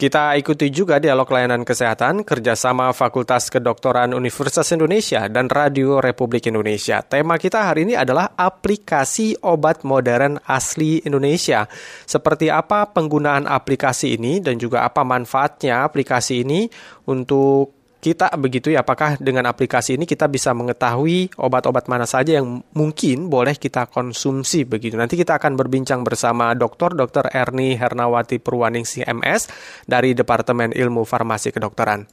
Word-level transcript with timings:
Kita 0.00 0.32
ikuti 0.32 0.72
juga 0.72 0.96
dialog 0.96 1.28
layanan 1.28 1.60
kesehatan 1.60 2.24
kerjasama 2.24 2.88
Fakultas 2.96 3.52
Kedokteran 3.52 4.16
Universitas 4.16 4.72
Indonesia 4.72 5.28
dan 5.28 5.44
Radio 5.52 6.00
Republik 6.00 6.48
Indonesia. 6.48 7.04
Tema 7.04 7.36
kita 7.36 7.68
hari 7.68 7.84
ini 7.84 8.00
adalah 8.00 8.32
aplikasi 8.32 9.36
obat 9.44 9.84
modern 9.84 10.40
asli 10.48 11.04
Indonesia. 11.04 11.68
Seperti 12.08 12.48
apa 12.48 12.88
penggunaan 12.96 13.44
aplikasi 13.44 14.16
ini 14.16 14.40
dan 14.40 14.56
juga 14.56 14.88
apa 14.88 15.04
manfaatnya 15.04 15.84
aplikasi 15.84 16.48
ini 16.48 16.64
untuk 17.04 17.79
kita 18.00 18.32
begitu 18.40 18.72
ya 18.72 18.80
apakah 18.80 19.20
dengan 19.20 19.44
aplikasi 19.44 20.00
ini 20.00 20.08
kita 20.08 20.24
bisa 20.24 20.56
mengetahui 20.56 21.36
obat-obat 21.36 21.84
mana 21.84 22.08
saja 22.08 22.40
yang 22.40 22.64
mungkin 22.72 23.28
boleh 23.28 23.54
kita 23.60 23.92
konsumsi 23.92 24.64
begitu. 24.64 24.96
Nanti 24.96 25.20
kita 25.20 25.36
akan 25.36 25.52
berbincang 25.54 26.00
bersama 26.00 26.56
Dr. 26.56 26.96
Dr. 26.96 27.28
Erni 27.28 27.76
Hernawati 27.76 28.40
Purwaningsih 28.40 29.04
MS 29.04 29.52
dari 29.84 30.16
Departemen 30.16 30.72
Ilmu 30.72 31.04
Farmasi 31.04 31.52
Kedokteran. 31.52 32.08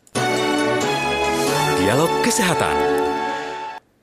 Dialog 1.80 2.12
Kesehatan. 2.20 3.00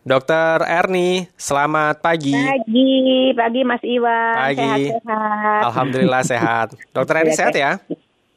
Dokter 0.04 0.60
Erni, 0.68 1.32
selamat 1.32 2.04
pagi. 2.04 2.36
Pagi, 2.36 3.32
pagi 3.32 3.60
Mas 3.64 3.80
Iwan. 3.80 4.36
Pagi. 4.36 4.92
Sehat-sehat. 4.92 5.62
Alhamdulillah 5.64 6.22
sehat. 6.28 6.68
Dokter 6.96 7.24
Erni 7.24 7.32
iya, 7.32 7.38
sehat 7.40 7.54
ya? 7.56 7.70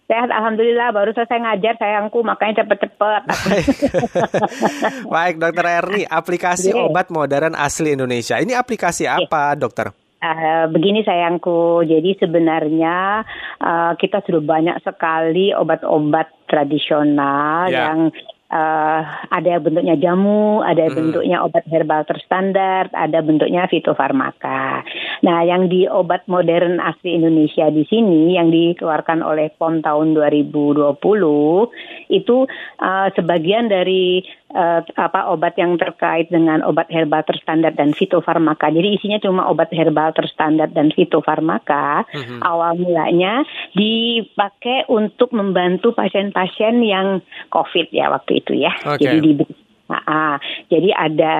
Sehat, 0.07 0.31
alhamdulillah. 0.31 0.95
Baru 0.95 1.11
selesai 1.11 1.35
ngajar 1.35 1.75
sayangku, 1.75 2.23
makanya 2.23 2.63
cepet-cepet. 2.63 3.21
Baik. 3.51 3.67
Baik, 5.15 5.35
dokter 5.35 5.65
Erni, 5.67 6.03
aplikasi 6.07 6.71
yeah. 6.71 6.87
obat 6.87 7.11
modern 7.11 7.51
asli 7.59 7.91
Indonesia. 7.91 8.39
Ini 8.39 8.55
aplikasi 8.55 9.03
yeah. 9.03 9.19
apa, 9.19 9.59
dokter? 9.59 9.91
Uh, 10.17 10.65
begini 10.73 11.05
sayangku, 11.05 11.85
jadi 11.85 12.17
sebenarnya 12.17 13.21
uh, 13.61 13.93
kita 13.99 14.23
sudah 14.25 14.41
banyak 14.41 14.81
sekali 14.81 15.53
obat-obat 15.53 16.31
tradisional 16.49 17.69
yeah. 17.69 17.91
yang 17.91 17.99
uh, 18.51 19.01
ada 19.31 19.53
bentuknya 19.59 19.95
jamu, 19.99 20.63
ada 20.63 20.87
hmm. 20.87 20.95
bentuknya 20.95 21.37
obat 21.43 21.65
herbal 21.67 22.03
terstandar, 22.07 22.87
ada 22.95 23.19
bentuknya 23.19 23.67
fitofarmaka. 23.67 24.83
Nah, 25.23 25.43
yang 25.43 25.67
di 25.67 25.89
obat 25.89 26.25
modern 26.31 26.79
asli 26.79 27.17
Indonesia 27.17 27.67
di 27.71 27.83
sini 27.87 28.35
yang 28.35 28.53
dikeluarkan 28.53 29.23
oleh 29.23 29.51
POM 29.55 29.83
tahun 29.83 30.15
2020 30.15 30.97
itu 32.13 32.37
uh, 32.79 33.07
sebagian 33.15 33.67
dari 33.67 34.23
uh, 34.53 34.81
apa 34.95 35.31
obat 35.31 35.57
yang 35.59 35.75
terkait 35.75 36.31
dengan 36.31 36.63
obat 36.63 36.87
herbal 36.87 37.23
terstandar 37.23 37.73
dan 37.75 37.91
fitofarmaka. 37.91 38.71
Jadi 38.71 38.99
isinya 38.99 39.19
cuma 39.19 39.47
obat 39.49 39.73
herbal 39.73 40.13
terstandar 40.15 40.71
dan 40.71 40.93
fitofarmaka. 40.93 42.07
Mm-hmm. 42.13 42.39
Awal 42.43 42.71
mulanya 42.79 43.33
dipakai 43.75 44.87
untuk 44.87 45.33
membantu 45.35 45.91
pasien-pasien 45.91 46.79
yang 46.83 47.19
COVID 47.51 47.91
ya 47.91 48.11
waktu 48.11 48.43
itu 48.43 48.53
ya. 48.55 48.71
Okay. 48.83 49.07
Jadi 49.07 49.19
di 49.23 49.33
Nah, 49.87 50.35
jadi 50.67 50.91
ada 50.91 51.35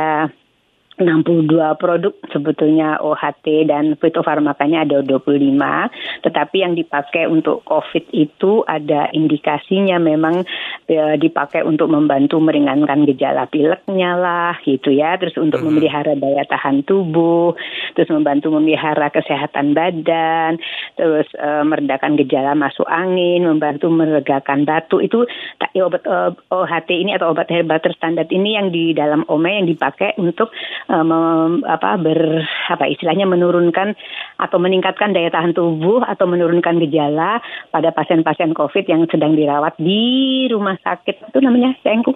62 0.98 1.78
produk 1.78 2.14
sebetulnya 2.34 2.98
OHT 2.98 3.70
dan 3.70 3.94
fitofarmakanya 4.02 4.81
ada 4.84 5.06
25, 5.06 6.26
tetapi 6.26 6.58
yang 6.66 6.73
dipakai 6.73 7.30
untuk 7.30 7.62
COVID 7.70 8.09
itu 8.17 8.66
ada 8.66 9.14
indikasinya 9.14 10.02
memang 10.02 10.42
ya, 10.90 11.14
dipakai 11.16 11.62
untuk 11.62 11.94
membantu 11.94 12.42
meringankan 12.42 13.06
gejala 13.06 13.45
pileknya 13.45 14.18
lah 14.18 14.58
gitu 14.66 14.90
ya, 14.90 15.22
terus 15.22 15.38
untuk 15.38 15.62
hmm. 15.62 15.70
memelihara 15.70 16.18
daya 16.18 16.44
tahan 16.50 16.81
tubuh, 16.81 17.53
terus 17.94 18.09
membantu 18.09 18.50
memelihara 18.58 19.14
kesehatan 19.14 19.78
badan, 19.78 20.58
terus 20.98 21.30
uh, 21.38 21.62
meredakan 21.62 22.18
gejala 22.18 22.58
masuk 22.58 22.90
angin, 22.90 23.45
membantu 23.45 23.94
meregakan 23.94 24.66
batu. 24.66 24.98
Itu 24.98 25.30
ya, 25.78 25.86
obat 25.86 26.02
eh, 26.09 26.31
OHT 26.50 26.90
ini 26.90 27.13
atau 27.13 27.30
obat 27.31 27.53
herbal 27.53 27.78
terstandar 27.78 28.25
ini 28.34 28.57
yang 28.57 28.74
di 28.74 28.97
dalam 28.97 29.22
OME 29.30 29.62
yang 29.62 29.68
dipakai 29.69 30.18
untuk 30.18 30.50
mem, 30.88 31.68
apa 31.68 32.00
ber 32.00 32.48
apa 32.72 32.88
istilahnya 32.88 33.28
menurunkan 33.28 33.96
atau 34.40 34.58
meningkatkan 34.58 35.12
daya 35.12 35.28
tahan 35.28 35.52
tubuh 35.52 36.03
atau 36.03 36.25
menurunkan 36.28 36.80
gejala 36.88 37.44
pada 37.72 37.92
pasien-pasien 37.92 38.56
COVID 38.56 38.88
yang 38.88 39.03
sedang 39.12 39.36
dirawat 39.36 39.75
di 39.80 40.48
rumah 40.48 40.80
sakit 40.80 41.31
itu 41.31 41.40
namanya 41.44 41.75
sayangku 41.84 42.16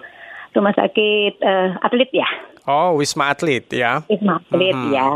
rumah 0.52 0.74
sakit 0.76 1.40
uh, 1.40 1.80
atlet 1.80 2.10
ya. 2.12 2.28
Oh, 2.62 2.94
Wisma 2.94 3.34
Atlet 3.34 3.66
ya. 3.74 4.06
Wisma 4.06 4.38
Atlet 4.38 4.76
hmm. 4.76 4.92
ya. 4.94 5.06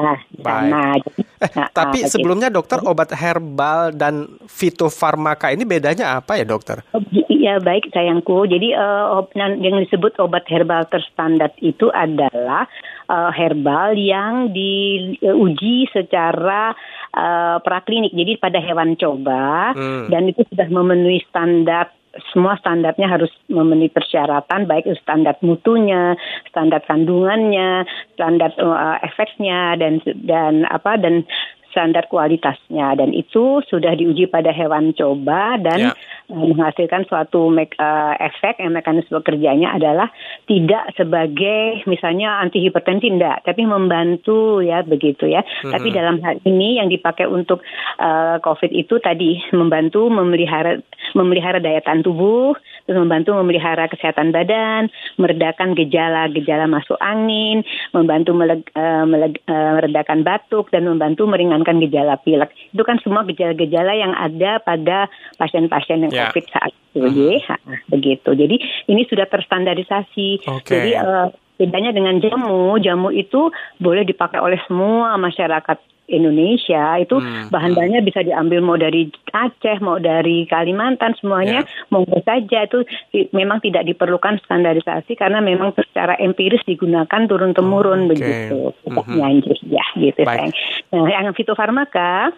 Baik. 0.43 0.67
Nah, 0.67 0.93
eh, 0.99 1.51
nah, 1.55 1.69
tapi 1.71 2.03
nah, 2.03 2.11
sebelumnya 2.11 2.49
dokter 2.51 2.83
obat 2.83 3.15
herbal 3.15 3.95
dan 3.95 4.27
fitofarmaka 4.51 5.55
ini 5.55 5.63
bedanya 5.63 6.19
apa 6.19 6.41
ya 6.41 6.45
dokter? 6.49 6.83
Ya 7.31 7.63
baik 7.63 7.95
sayangku. 7.95 8.51
Jadi 8.51 8.75
uh, 8.75 9.23
yang 9.39 9.79
disebut 9.79 10.19
obat 10.19 10.43
herbal 10.51 10.91
terstandar 10.91 11.55
itu 11.63 11.87
adalah 11.95 12.67
uh, 13.09 13.31
herbal 13.33 13.95
yang 13.97 14.51
diuji 14.55 15.91
secara 15.91 16.75
uh, 17.15 17.57
praklinik. 17.63 18.13
Jadi 18.15 18.39
pada 18.39 18.59
hewan 18.63 18.95
coba 18.99 19.75
hmm. 19.75 20.13
dan 20.13 20.31
itu 20.31 20.43
sudah 20.51 20.69
memenuhi 20.71 21.23
standar 21.27 21.91
semua 22.33 22.57
standarnya 22.57 23.13
harus 23.13 23.29
memenuhi 23.49 23.93
persyaratan 23.93 24.65
baik 24.65 24.89
standar 25.01 25.37
mutunya, 25.45 26.17
standar 26.49 26.81
kandungannya, 26.89 27.85
standar 28.17 28.57
uh, 28.57 28.97
efeknya 29.05 29.77
dan 29.77 30.01
dan 30.25 30.65
apa 30.69 30.97
dan 30.97 31.29
standar 31.77 32.09
kualitasnya 32.09 32.97
dan 32.97 33.13
itu 33.13 33.61
sudah 33.69 33.93
diuji 33.93 34.25
pada 34.33 34.49
hewan 34.49 34.97
coba 34.97 35.61
dan 35.61 35.93
ya. 35.93 35.93
Eh, 36.27 36.33
menghasilkan 36.33 37.05
suatu 37.07 37.53
make, 37.53 37.77
uh, 37.77 38.17
efek 38.17 38.59
yang 38.59 38.73
mekanisme 38.73 39.21
kerjanya 39.21 39.77
adalah 39.77 40.09
tidak 40.49 40.91
sebagai 40.97 41.85
misalnya 41.85 42.41
anti 42.41 42.65
hipertensi 42.65 43.13
tidak 43.13 43.45
tapi 43.45 43.63
membantu 43.69 44.59
ya 44.65 44.81
begitu 44.83 45.29
ya 45.31 45.45
hmm. 45.45 45.71
tapi 45.71 45.93
dalam 45.93 46.19
hal 46.25 46.41
ini 46.49 46.81
yang 46.81 46.89
dipakai 46.89 47.29
untuk 47.29 47.61
uh, 48.01 48.41
COVID 48.41 48.73
itu 48.73 48.97
tadi 48.99 49.39
membantu 49.55 50.09
memelihara 50.09 50.81
memelihara 51.15 51.63
daya 51.63 51.85
tahan 51.85 52.03
tubuh 52.03 52.59
terus 52.87 53.03
membantu 53.03 53.35
memelihara 53.35 53.91
kesehatan 53.91 54.31
badan 54.31 54.89
meredakan 55.19 55.75
gejala-gejala 55.75 56.71
masuk 56.71 56.97
angin 57.03 57.67
membantu 57.91 58.33
meleg, 58.33 58.63
uh, 58.79 59.05
meleg, 59.05 59.43
uh, 59.51 59.83
meredakan 59.83 60.23
batuk 60.23 60.71
dan 60.71 60.87
membantu 60.87 61.27
meringankan 61.27 61.83
gejala 61.83 62.17
pilek. 62.23 62.55
Itu 62.71 62.87
kan 62.87 63.03
semua 63.03 63.27
gejala-gejala 63.27 63.93
yang 63.93 64.15
ada 64.15 64.63
pada 64.63 65.11
pasien-pasien 65.37 66.07
yang 66.07 66.13
yeah. 66.15 66.31
COVID 66.31 66.47
saat 66.49 66.73
itu, 66.97 67.05
mm 67.05 67.13
-hmm. 67.13 67.77
begitu. 67.93 68.31
Jadi 68.33 68.57
ini 68.89 69.03
sudah 69.05 69.29
terstandarisasi. 69.29 70.47
Okay. 70.47 70.73
Jadi 70.73 70.91
uh, 70.97 71.29
bedanya 71.57 71.93
dengan 71.93 72.21
jamu, 72.21 72.77
jamu 72.81 73.09
itu 73.13 73.53
boleh 73.81 74.05
dipakai 74.05 74.41
oleh 74.41 74.61
semua 74.69 75.17
masyarakat 75.17 75.96
Indonesia 76.07 77.03
itu 77.03 77.19
hmm. 77.19 77.51
bahan 77.51 77.75
hmm. 77.75 77.79
bahannya 77.79 78.01
bisa 78.07 78.21
diambil 78.23 78.63
mau 78.63 78.79
dari 78.79 79.11
Aceh 79.35 79.79
mau 79.83 79.99
dari 79.99 80.47
Kalimantan 80.47 81.19
semuanya 81.19 81.67
yeah. 81.67 81.91
monggo 81.93 82.23
saja 82.23 82.65
itu 82.65 82.87
memang 83.35 83.61
tidak 83.61 83.85
diperlukan 83.85 84.39
standarisasi 84.47 85.19
karena 85.19 85.43
memang 85.43 85.75
secara 85.75 86.15
empiris 86.17 86.63
digunakan 86.65 87.27
turun 87.27 87.53
temurun 87.53 88.07
okay. 88.07 88.11
begitu 88.15 88.61
mm 88.87 88.97
-hmm. 88.97 89.71
ya 89.71 89.87
gitu 89.99 90.21
sayang. 90.23 90.53
Nah 90.95 91.07
yang 91.11 91.35
fitofarmaka 91.35 92.31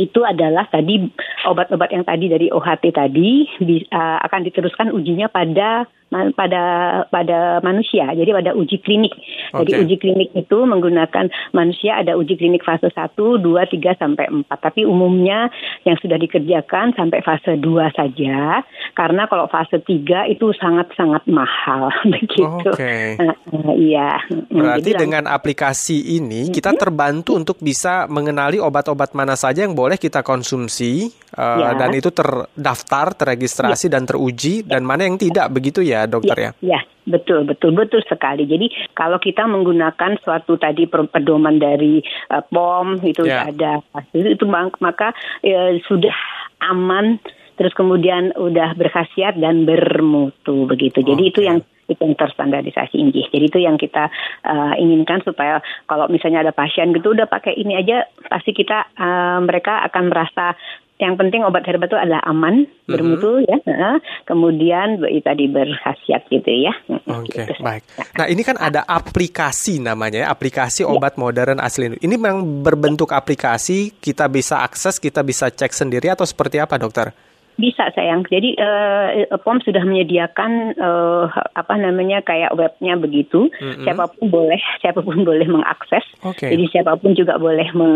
itu 0.00 0.24
adalah 0.24 0.64
tadi 0.72 0.96
obat-obat 1.44 1.92
yang 1.92 2.04
tadi 2.08 2.32
dari 2.32 2.48
OHT 2.48 2.84
tadi 2.94 3.44
bisa, 3.60 4.22
akan 4.24 4.40
diteruskan 4.48 4.88
ujinya 4.96 5.28
pada 5.28 5.84
pada 6.10 6.64
pada 7.06 7.62
manusia. 7.62 8.10
Jadi 8.10 8.30
pada 8.34 8.50
uji 8.52 8.82
klinik. 8.82 9.14
Okay. 9.54 9.62
Jadi 9.62 9.70
uji 9.86 9.96
klinik 10.02 10.30
itu 10.34 10.58
menggunakan 10.66 11.30
manusia 11.54 12.02
ada 12.02 12.18
uji 12.18 12.34
klinik 12.34 12.66
fase 12.66 12.90
1, 12.90 13.14
2, 13.14 13.40
3 13.40 14.02
sampai 14.02 14.26
4. 14.26 14.50
Tapi 14.50 14.82
umumnya 14.82 15.48
yang 15.86 15.94
sudah 16.02 16.18
dikerjakan 16.18 16.98
sampai 16.98 17.22
fase 17.22 17.54
2 17.56 17.98
saja 17.98 18.62
karena 18.98 19.30
kalau 19.30 19.46
fase 19.46 19.78
3 19.78 20.26
itu 20.34 20.50
sangat-sangat 20.58 21.30
mahal 21.30 21.94
begitu. 22.12 22.70
Okay. 22.74 23.14
Uh, 23.16 23.30
uh, 23.54 23.72
iya. 23.78 24.18
Berarti 24.50 24.90
Jadi, 24.92 25.02
dengan 25.06 25.24
aplikasi 25.30 26.18
ini 26.18 26.50
kita 26.50 26.74
terbantu 26.74 27.38
untuk 27.38 27.62
bisa 27.62 28.10
mengenali 28.10 28.58
obat-obat 28.58 29.14
mana 29.14 29.38
saja 29.38 29.62
yang 29.62 29.78
boleh 29.78 29.94
kita 29.94 30.26
konsumsi 30.26 31.06
uh, 31.38 31.58
ya. 31.60 31.68
dan 31.78 31.90
itu 31.94 32.10
terdaftar, 32.10 33.14
terregistrasi 33.14 33.86
ya. 33.86 33.92
dan 33.98 34.02
teruji 34.08 34.66
dan 34.66 34.82
mana 34.82 35.06
yang 35.06 35.16
tidak 35.20 35.46
begitu 35.54 35.84
ya 35.84 35.99
dokter 36.06 36.36
ya? 36.38 36.50
Ya, 36.62 36.80
betul 37.04 37.44
betul 37.44 37.74
betul 37.76 38.00
sekali. 38.06 38.46
Jadi 38.46 38.70
kalau 38.96 39.20
kita 39.20 39.44
menggunakan 39.44 40.20
suatu 40.22 40.56
tadi 40.56 40.86
pedoman 40.86 41.58
dari 41.58 42.00
uh, 42.30 42.44
POM 42.48 43.02
itu 43.04 43.26
ya. 43.26 43.50
ada 43.50 43.84
itu, 44.14 44.36
itu 44.38 44.44
maka 44.80 45.12
ya, 45.44 45.76
sudah 45.84 46.14
aman 46.60 47.20
terus 47.60 47.76
kemudian 47.76 48.32
udah 48.40 48.72
berkhasiat 48.72 49.36
dan 49.36 49.68
bermutu 49.68 50.64
begitu. 50.64 51.04
Jadi 51.04 51.22
okay. 51.28 51.32
itu 51.32 51.40
yang 51.44 51.58
itu 51.90 52.00
yang 52.06 52.16
terstandarisasi 52.16 52.96
inggih. 52.96 53.26
Jadi 53.28 53.44
itu 53.50 53.58
yang 53.60 53.76
kita 53.76 54.08
uh, 54.46 54.72
inginkan 54.78 55.20
supaya 55.26 55.58
kalau 55.90 56.06
misalnya 56.06 56.46
ada 56.46 56.54
pasien 56.54 56.94
gitu 56.94 57.12
udah 57.12 57.26
pakai 57.26 57.58
ini 57.58 57.74
aja 57.76 58.06
pasti 58.30 58.54
kita 58.54 58.94
uh, 58.94 59.42
mereka 59.42 59.82
akan 59.90 60.08
merasa 60.08 60.54
yang 61.00 61.16
penting 61.16 61.40
obat 61.42 61.64
herbal 61.64 61.88
itu 61.88 61.96
adalah 61.96 62.20
aman, 62.28 62.68
mm-hmm. 62.68 62.90
bermutu 62.92 63.40
ya. 63.44 63.56
kemudian 64.28 65.00
tadi 65.24 65.48
berkhasiat 65.48 66.28
gitu 66.28 66.50
ya. 66.52 66.76
Oke, 67.08 67.32
okay, 67.32 67.48
gitu. 67.48 67.52
baik. 67.64 67.82
Nah, 68.14 68.26
ini 68.28 68.42
kan 68.44 68.60
ada 68.60 68.84
aplikasi 68.84 69.80
namanya, 69.80 70.24
ya, 70.24 70.28
aplikasi 70.28 70.84
ya. 70.84 70.92
obat 70.92 71.16
modern 71.16 71.58
asli. 71.58 71.96
Ini 71.96 72.14
memang 72.20 72.62
berbentuk 72.62 73.10
aplikasi, 73.16 73.96
kita 73.98 74.28
bisa 74.28 74.60
akses, 74.60 75.00
kita 75.00 75.24
bisa 75.24 75.48
cek 75.48 75.72
sendiri 75.72 76.12
atau 76.12 76.28
seperti 76.28 76.60
apa, 76.60 76.76
dokter? 76.76 77.10
Bisa 77.58 77.90
sayang. 77.92 78.24
Jadi 78.28 78.56
uh, 78.56 79.36
POM 79.42 79.60
sudah 79.60 79.82
menyediakan 79.84 80.78
uh, 80.78 81.28
apa 81.56 81.74
namanya 81.76 82.22
kayak 82.24 82.54
webnya 82.56 82.96
begitu. 82.96 83.50
Mm-hmm. 83.60 83.84
Siapa 83.84 84.04
pun 84.14 84.26
boleh, 84.30 84.60
siapa 84.82 85.00
pun 85.02 85.22
boleh 85.26 85.46
mengakses. 85.50 86.06
Okay. 86.22 86.54
Jadi 86.54 86.64
siapa 86.70 86.96
pun 86.96 87.12
juga 87.18 87.36
boleh 87.36 87.68
me, 87.76 87.90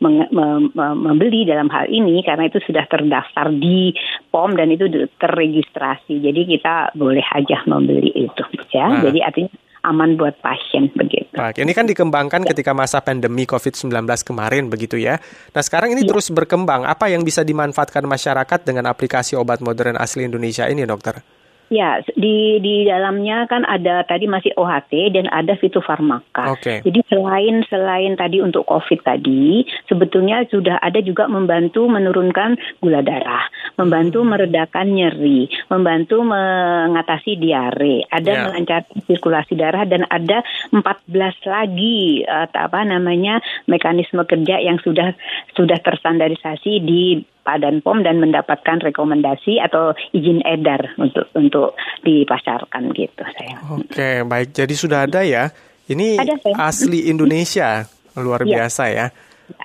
me, 0.00 0.10
me, 0.32 0.46
me, 0.72 0.86
membeli 0.94 1.44
dalam 1.44 1.68
hal 1.68 1.90
ini 1.90 2.22
karena 2.24 2.48
itu 2.48 2.62
sudah 2.64 2.86
terdaftar 2.88 3.52
di 3.52 3.92
POM 4.32 4.56
dan 4.56 4.72
itu 4.72 4.86
terregistrasi. 5.18 6.22
Jadi 6.22 6.56
kita 6.56 6.94
boleh 6.96 7.24
aja 7.34 7.64
membeli 7.68 8.12
itu 8.14 8.44
ya. 8.72 8.86
Nah. 8.88 9.02
Jadi 9.04 9.18
artinya 9.20 9.52
aman 9.86 10.18
buat 10.18 10.34
pasien 10.42 10.90
begitu. 10.92 11.30
Baik, 11.38 11.62
ini 11.62 11.72
kan 11.72 11.86
dikembangkan 11.86 12.42
ya. 12.42 12.50
ketika 12.50 12.74
masa 12.74 12.98
pandemi 13.00 13.46
COVID-19 13.46 14.02
kemarin 14.26 14.66
begitu 14.66 14.98
ya. 14.98 15.22
Nah, 15.54 15.62
sekarang 15.62 15.94
ini 15.94 16.02
ya. 16.02 16.10
terus 16.10 16.34
berkembang. 16.34 16.82
Apa 16.82 17.06
yang 17.06 17.22
bisa 17.22 17.46
dimanfaatkan 17.46 18.02
masyarakat 18.02 18.60
dengan 18.66 18.90
aplikasi 18.90 19.38
obat 19.38 19.62
modern 19.62 19.94
asli 19.94 20.26
Indonesia 20.26 20.66
ini, 20.66 20.82
Dokter? 20.82 21.35
Ya, 21.66 21.98
di 22.14 22.62
di 22.62 22.86
dalamnya 22.86 23.50
kan 23.50 23.66
ada 23.66 24.06
tadi 24.06 24.30
masih 24.30 24.54
OHT 24.54 25.18
dan 25.18 25.26
ada 25.34 25.58
fitofarmaka. 25.58 26.54
Okay. 26.54 26.78
Jadi 26.86 27.02
selain 27.10 27.66
selain 27.66 28.14
tadi 28.14 28.38
untuk 28.38 28.62
COVID 28.70 29.02
tadi, 29.02 29.66
sebetulnya 29.90 30.46
sudah 30.46 30.78
ada 30.78 31.02
juga 31.02 31.26
membantu 31.26 31.90
menurunkan 31.90 32.54
gula 32.78 33.02
darah, 33.02 33.50
membantu 33.82 34.22
hmm. 34.22 34.28
meredakan 34.30 34.86
nyeri, 34.94 35.50
membantu 35.66 36.22
mengatasi 36.22 37.34
diare, 37.34 38.06
ada 38.14 38.30
yeah. 38.30 38.44
melancarkan 38.46 38.96
sirkulasi 39.10 39.58
darah 39.58 39.82
dan 39.90 40.06
ada 40.06 40.46
14 40.70 41.10
lagi 41.50 42.22
uh, 42.30 42.46
apa 42.46 42.86
namanya 42.86 43.42
mekanisme 43.66 44.22
kerja 44.22 44.62
yang 44.62 44.78
sudah 44.86 45.18
sudah 45.58 45.82
terstandarisasi 45.82 46.78
di 46.78 47.26
Badan 47.46 47.78
POM 47.78 48.02
dan 48.02 48.18
mendapatkan 48.18 48.82
rekomendasi 48.82 49.62
atau 49.62 49.94
izin 50.10 50.42
edar 50.42 50.98
untuk 50.98 51.30
untuk 51.38 51.78
dipasarkan 52.02 52.90
gitu 52.90 53.22
saya. 53.22 53.62
Oke, 53.70 54.26
baik. 54.26 54.50
Jadi 54.50 54.74
sudah 54.74 55.06
ada 55.06 55.22
ya. 55.22 55.54
Ini 55.86 56.18
ada, 56.18 56.34
asli 56.58 57.06
Indonesia. 57.06 57.86
Luar 58.18 58.42
ya. 58.42 58.66
biasa 58.66 58.82
ya. 58.90 59.06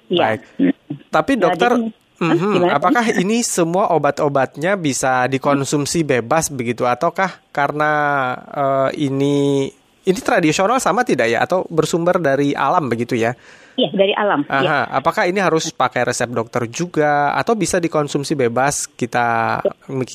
ya. 0.05 0.37
Baik. 0.37 0.41
Tapi 1.09 1.33
dokter 1.41 1.73
Mm 2.21 2.37
-hmm. 2.37 2.69
Apakah 2.69 3.01
ini 3.17 3.41
semua 3.41 3.89
obat-obatnya 3.97 4.77
bisa 4.77 5.25
dikonsumsi 5.25 6.05
bebas 6.05 6.53
begitu 6.53 6.85
ataukah 6.85 7.41
karena 7.49 7.91
uh, 8.53 8.89
ini 8.93 9.65
ini 10.01 10.19
tradisional 10.21 10.81
sama 10.81 11.05
tidak 11.05 11.29
ya 11.29 11.45
atau 11.45 11.65
bersumber 11.69 12.17
dari 12.17 12.57
alam 12.57 12.89
begitu 12.89 13.13
ya? 13.13 13.37
Iya, 13.79 13.89
dari 13.95 14.13
alam. 14.13 14.43
Aha, 14.49 14.61
ya. 14.61 14.77
Apakah 14.89 15.31
ini 15.31 15.39
harus 15.39 15.71
pakai 15.71 16.03
resep 16.03 16.27
dokter 16.27 16.67
juga 16.67 17.31
atau 17.37 17.55
bisa 17.55 17.79
dikonsumsi 17.79 18.35
bebas? 18.35 18.89
Kita 18.89 19.59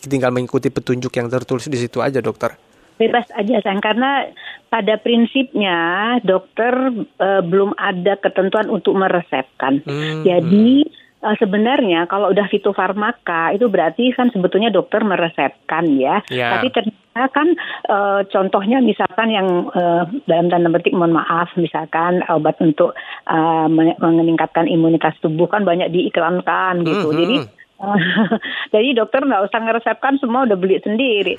tinggal 0.06 0.34
mengikuti 0.34 0.68
petunjuk 0.68 1.10
yang 1.16 1.32
tertulis 1.32 1.66
di 1.70 1.78
situ 1.80 2.04
aja, 2.04 2.20
dokter. 2.20 2.52
Bebas 2.96 3.28
aja, 3.32 3.60
sayang. 3.64 3.80
Karena 3.80 4.28
pada 4.68 5.00
prinsipnya 5.00 6.16
dokter 6.24 6.72
uh, 7.20 7.42
belum 7.44 7.76
ada 7.76 8.20
ketentuan 8.20 8.68
untuk 8.68 8.96
meresepkan. 8.96 9.84
Hmm, 9.84 10.24
Jadi 10.24 10.84
hmm 10.84 11.05
uh, 11.26 11.37
sebenarnya 11.43 12.06
kalau 12.06 12.31
udah 12.31 12.46
fitofarmaka 12.46 13.50
itu 13.58 13.67
berarti 13.67 14.14
kan 14.14 14.31
sebetulnya 14.31 14.70
dokter 14.70 15.02
meresepkan 15.02 15.90
ya. 15.99 16.23
Yeah. 16.31 16.55
Tapi 16.55 16.70
ternyata 16.70 17.23
kan 17.34 17.49
uh, 17.90 18.20
contohnya 18.31 18.78
misalkan 18.78 19.34
yang 19.34 19.49
uh, 19.75 20.06
dalam 20.31 20.46
tanda 20.46 20.70
petik 20.70 20.94
mohon 20.94 21.19
maaf 21.19 21.50
misalkan 21.58 22.23
obat 22.31 22.55
untuk 22.62 22.94
uh, 23.26 23.67
meningkatkan 23.99 24.70
imunitas 24.70 25.19
tubuh 25.19 25.50
kan 25.50 25.67
banyak 25.67 25.90
diiklankan 25.90 26.87
gitu. 26.87 27.11
Mm 27.11 27.12
-hmm. 27.12 27.20
Jadi 27.20 27.37
Jadi 28.75 28.88
dokter 28.96 29.20
nggak 29.25 29.44
usah 29.52 29.61
ngeresepkan 29.61 30.17
semua 30.17 30.49
udah 30.49 30.56
beli 30.56 30.81
sendiri. 30.81 31.37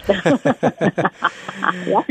ya. 1.91 2.01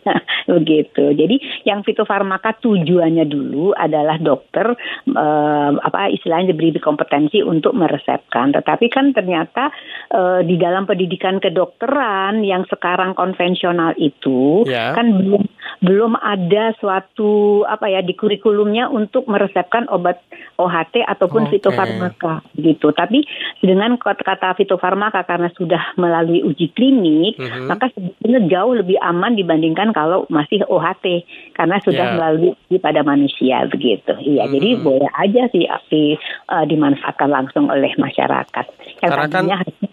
Begitu. 0.60 1.14
Jadi 1.16 1.36
yang 1.64 1.80
fitofarmaka 1.86 2.60
tujuannya 2.60 3.24
dulu 3.24 3.72
adalah 3.72 4.20
dokter 4.20 4.76
eh, 5.08 5.70
apa 5.80 6.12
istilahnya 6.12 6.52
diberi 6.52 6.76
kompetensi 6.76 7.40
untuk 7.40 7.72
meresepkan. 7.72 8.52
Tetapi 8.52 8.86
kan 8.92 9.16
ternyata 9.16 9.72
eh, 10.12 10.40
di 10.44 10.60
dalam 10.60 10.84
pendidikan 10.84 11.40
kedokteran 11.40 12.44
yang 12.44 12.68
sekarang 12.68 13.16
konvensional 13.16 13.96
itu 13.96 14.68
yeah. 14.68 14.92
kan 14.92 15.08
belum 15.16 15.42
belum 15.80 16.12
ada 16.20 16.76
suatu 16.76 17.64
apa 17.64 17.88
ya 17.88 18.04
di 18.04 18.12
kurikulumnya 18.12 18.92
untuk 18.92 19.24
meresepkan 19.24 19.88
obat 19.88 20.20
OHT 20.60 21.00
ataupun 21.08 21.48
okay. 21.48 21.56
fitofarmaka 21.56 22.44
gitu. 22.60 22.92
Tapi 22.92 23.24
dengan 23.70 23.94
kata-kata 23.94 24.58
fitofarmaka 24.58 25.22
karena 25.22 25.46
sudah 25.54 25.94
melalui 25.94 26.42
uji 26.42 26.74
klinik, 26.74 27.38
mm-hmm. 27.38 27.70
maka 27.70 27.86
sebetulnya 27.94 28.42
jauh 28.50 28.74
lebih 28.74 28.98
aman 28.98 29.38
dibandingkan 29.38 29.94
kalau 29.94 30.26
masih 30.26 30.66
OHT 30.66 31.22
karena 31.54 31.78
sudah 31.86 32.10
yeah. 32.10 32.14
melalui 32.18 32.50
uji 32.66 32.82
pada 32.82 33.06
manusia 33.06 33.62
begitu. 33.70 34.10
Iya, 34.18 34.50
mm-hmm. 34.50 34.54
jadi 34.58 34.68
boleh 34.82 35.10
aja 35.14 35.42
sih 35.54 35.70
api 35.70 36.18
uh, 36.50 36.66
dimanfaatkan 36.66 37.30
langsung 37.30 37.70
oleh 37.70 37.94
masyarakat. 37.94 38.66
Yang 39.06 39.10
karena 39.14 39.26
kan 39.30 39.44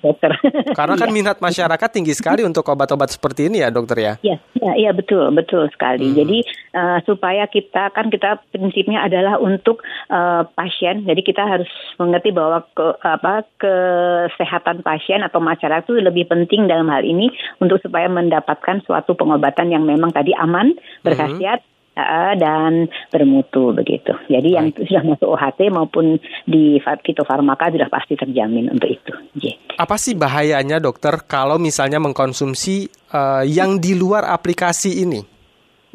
dokter. 0.01 0.31
Karena 0.77 0.95
kan 0.95 1.09
iya. 1.09 1.15
minat 1.15 1.37
masyarakat 1.37 1.89
tinggi 1.89 2.13
sekali 2.15 2.41
untuk 2.45 2.65
obat-obat 2.67 3.11
seperti 3.11 3.49
ini 3.51 3.63
ya, 3.63 3.69
dokter 3.69 3.97
ya. 3.97 4.13
Iya, 4.23 4.37
iya, 4.59 4.71
ya, 4.89 4.91
betul, 4.93 5.29
betul 5.33 5.67
sekali. 5.73 6.11
Mm. 6.11 6.15
Jadi 6.17 6.37
uh, 6.75 6.99
supaya 7.03 7.45
kita 7.49 7.93
kan 7.93 8.09
kita 8.09 8.41
prinsipnya 8.51 9.05
adalah 9.05 9.39
untuk 9.41 9.83
uh, 10.09 10.45
pasien. 10.55 11.03
Jadi 11.05 11.21
kita 11.23 11.43
harus 11.43 11.69
mengerti 11.97 12.29
bahwa 12.31 12.63
ke 12.71 12.87
apa 13.03 13.43
ke 13.57 13.66
kesehatan 13.67 14.81
pasien 14.81 15.21
atau 15.23 15.43
masyarakat 15.43 15.83
itu 15.87 15.99
lebih 15.99 16.27
penting 16.31 16.65
dalam 16.65 16.87
hal 16.87 17.03
ini 17.03 17.27
untuk 17.59 17.83
supaya 17.83 18.07
mendapatkan 18.07 18.83
suatu 18.87 19.13
pengobatan 19.13 19.71
yang 19.71 19.83
memang 19.83 20.15
tadi 20.15 20.31
aman, 20.31 20.73
berkhasiat, 21.03 21.59
mm 21.59 21.67
-hmm 21.67 21.75
dan 22.37 22.85
bermutu 23.09 23.73
begitu. 23.73 24.13
Jadi 24.29 24.53
Baik. 24.53 24.57
yang 24.57 24.67
sudah 24.77 25.03
masuk 25.03 25.29
OHT 25.33 25.59
maupun 25.73 26.05
di 26.45 26.77
fitofarmaka 26.81 27.73
sudah 27.73 27.89
pasti 27.89 28.13
terjamin 28.13 28.69
untuk 28.69 28.89
itu. 28.89 29.13
J. 29.37 29.57
Apa 29.81 29.97
sih 29.97 30.13
bahayanya 30.13 30.77
dokter 30.77 31.25
kalau 31.25 31.57
misalnya 31.57 31.97
mengkonsumsi 31.97 32.89
uh, 33.13 33.43
yang 33.45 33.81
di 33.81 33.97
luar 33.97 34.29
aplikasi 34.29 35.01
ini? 35.01 35.21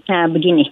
Nah 0.02 0.26
begini, 0.26 0.66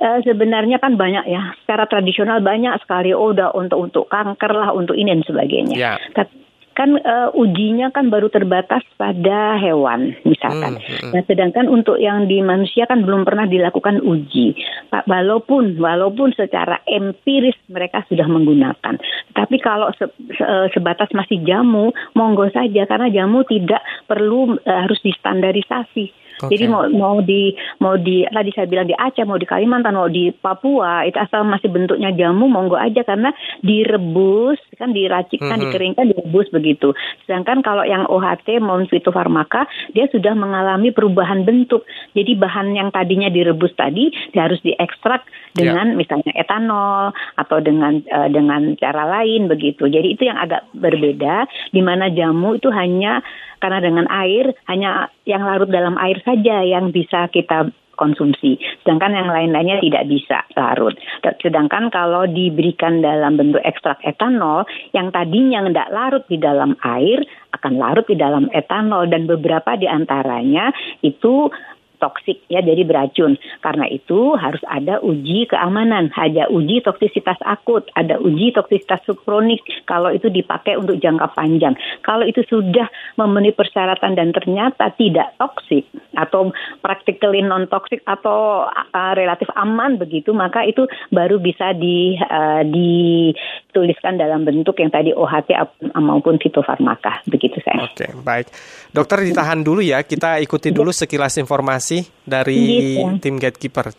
uh, 0.00 0.18
sebenarnya 0.24 0.78
kan 0.78 0.96
banyak 0.96 1.28
ya. 1.28 1.54
Secara 1.62 1.84
tradisional 1.90 2.40
banyak 2.40 2.74
sekali. 2.82 3.12
Oh, 3.12 3.34
udah 3.34 3.52
untuk 3.52 3.78
untuk 3.78 4.04
kanker 4.08 4.52
lah, 4.54 4.70
untuk 4.72 4.94
ini 4.94 5.12
dan 5.12 5.22
sebagainya. 5.26 5.76
Ya. 5.76 5.94
Tapi 6.14 6.48
kan 6.78 6.94
uh, 6.94 7.34
ujinya 7.34 7.90
kan 7.90 8.06
baru 8.06 8.30
terbatas 8.30 8.86
pada 8.94 9.58
hewan 9.58 10.14
misalkan. 10.22 10.78
Hmm, 10.78 11.10
hmm. 11.10 11.10
Nah, 11.10 11.22
sedangkan 11.26 11.66
untuk 11.66 11.98
yang 11.98 12.30
di 12.30 12.38
manusia 12.38 12.86
kan 12.86 13.02
belum 13.02 13.26
pernah 13.26 13.50
dilakukan 13.50 13.98
uji. 13.98 14.54
Pak, 14.86 15.10
walaupun 15.10 15.74
walaupun 15.82 16.30
secara 16.38 16.78
empiris 16.86 17.58
mereka 17.66 18.06
sudah 18.06 18.30
menggunakan. 18.30 18.94
Tapi 19.34 19.56
kalau 19.58 19.90
se, 19.98 20.06
se, 20.38 20.46
sebatas 20.70 21.10
masih 21.10 21.42
jamu, 21.42 21.90
monggo 22.14 22.46
saja 22.54 22.86
karena 22.86 23.10
jamu 23.10 23.42
tidak 23.42 23.82
perlu 24.06 24.54
uh, 24.62 24.78
harus 24.86 25.02
distandarisasi. 25.02 26.27
Okay. 26.38 26.54
Jadi 26.54 26.64
mau 26.70 26.86
mau 26.94 27.16
di 27.18 27.50
mau 27.82 27.98
di 27.98 28.22
tadi 28.30 28.50
saya 28.54 28.70
bilang 28.70 28.86
di 28.86 28.94
Aceh, 28.94 29.26
mau 29.26 29.34
di 29.34 29.46
Kalimantan, 29.46 29.98
mau 29.98 30.06
di 30.06 30.30
Papua, 30.30 31.02
itu 31.02 31.18
asal 31.18 31.42
masih 31.42 31.66
bentuknya 31.66 32.14
jamu 32.14 32.46
monggo 32.46 32.78
aja 32.78 33.02
karena 33.02 33.34
direbus 33.66 34.62
kan 34.78 34.94
diracikkan, 34.94 35.58
mm 35.58 35.58
-hmm. 35.58 35.64
dikeringkan, 35.74 36.04
direbus 36.14 36.46
begitu. 36.54 36.94
Sedangkan 37.26 37.66
kalau 37.66 37.82
yang 37.82 38.06
OHT 38.06 38.62
maupun 38.62 38.86
fitofarmaka 38.86 39.66
dia 39.90 40.06
sudah 40.14 40.38
mengalami 40.38 40.94
perubahan 40.94 41.42
bentuk. 41.42 41.82
Jadi 42.14 42.38
bahan 42.38 42.70
yang 42.78 42.94
tadinya 42.94 43.26
direbus 43.26 43.74
tadi 43.74 44.14
dia 44.30 44.46
harus 44.46 44.62
diekstrak 44.62 45.26
dengan 45.58 45.92
yeah. 45.94 45.98
misalnya 45.98 46.32
etanol 46.38 47.10
atau 47.34 47.58
dengan 47.58 47.98
uh, 48.14 48.30
dengan 48.30 48.78
cara 48.78 49.10
lain 49.18 49.50
begitu. 49.50 49.90
Jadi 49.90 50.14
itu 50.14 50.30
yang 50.30 50.38
agak 50.38 50.70
berbeda 50.70 51.50
di 51.74 51.82
mana 51.82 52.06
jamu 52.14 52.54
itu 52.54 52.70
hanya 52.70 53.18
karena 53.58 53.78
dengan 53.82 54.06
air 54.10 54.54
hanya 54.70 55.10
yang 55.28 55.42
larut 55.44 55.70
dalam 55.70 55.98
air 55.98 56.18
saja 56.24 56.62
yang 56.64 56.90
bisa 56.90 57.30
kita 57.30 57.70
konsumsi. 57.98 58.56
Sedangkan 58.86 59.10
yang 59.10 59.28
lain-lainnya 59.28 59.82
tidak 59.82 60.06
bisa 60.06 60.46
larut. 60.54 60.94
Sedangkan 61.42 61.90
kalau 61.90 62.30
diberikan 62.30 63.02
dalam 63.02 63.34
bentuk 63.34 63.60
ekstrak 63.66 63.98
etanol, 64.06 64.62
yang 64.94 65.10
tadinya 65.10 65.66
tidak 65.66 65.90
larut 65.90 66.24
di 66.30 66.38
dalam 66.38 66.78
air, 66.86 67.26
akan 67.58 67.72
larut 67.74 68.06
di 68.06 68.14
dalam 68.14 68.46
etanol. 68.54 69.10
Dan 69.10 69.26
beberapa 69.26 69.74
di 69.74 69.90
antaranya 69.90 70.70
itu 71.02 71.50
toksik 71.98 72.42
ya 72.48 72.62
jadi 72.62 72.82
beracun. 72.86 73.36
Karena 73.60 73.86
itu 73.90 74.34
harus 74.38 74.62
ada 74.66 75.02
uji 75.02 75.50
keamanan, 75.50 76.10
ada 76.14 76.46
uji 76.50 76.82
toksisitas 76.82 77.38
akut, 77.44 77.86
ada 77.98 78.18
uji 78.18 78.54
toksisitas 78.54 79.02
subkronik 79.04 79.60
kalau 79.84 80.10
itu 80.14 80.30
dipakai 80.30 80.78
untuk 80.78 80.98
jangka 80.98 81.34
panjang. 81.34 81.74
Kalau 82.06 82.24
itu 82.24 82.42
sudah 82.46 82.86
memenuhi 83.18 83.54
persyaratan 83.54 84.14
dan 84.14 84.30
ternyata 84.30 84.94
tidak 84.94 85.34
toksik 85.36 85.84
atau 86.14 86.54
practically 86.80 87.42
non 87.42 87.66
toksik 87.66 88.02
atau 88.06 88.66
uh, 88.70 89.12
relatif 89.18 89.50
aman 89.58 89.98
begitu, 89.98 90.30
maka 90.34 90.62
itu 90.64 90.86
baru 91.10 91.42
bisa 91.42 91.74
di 91.74 92.14
uh, 92.18 92.62
dituliskan 92.62 94.18
dalam 94.18 94.46
bentuk 94.46 94.78
yang 94.78 94.90
tadi 94.94 95.10
OHT 95.14 95.50
maupun 95.98 96.38
fitofarmaka 96.38 97.26
begitu 97.26 97.58
saya. 97.64 97.90
Oke, 97.90 98.06
baik. 98.22 98.46
Dokter 98.94 99.24
ditahan 99.24 99.60
dulu 99.60 99.82
ya, 99.82 100.02
kita 100.06 100.40
ikuti 100.40 100.70
dulu 100.70 100.94
sekilas 100.94 101.36
informasi 101.40 101.87
dari 102.28 102.58
gitu. 102.98 103.20
tim 103.22 103.40
gatekeeper. 103.40 103.92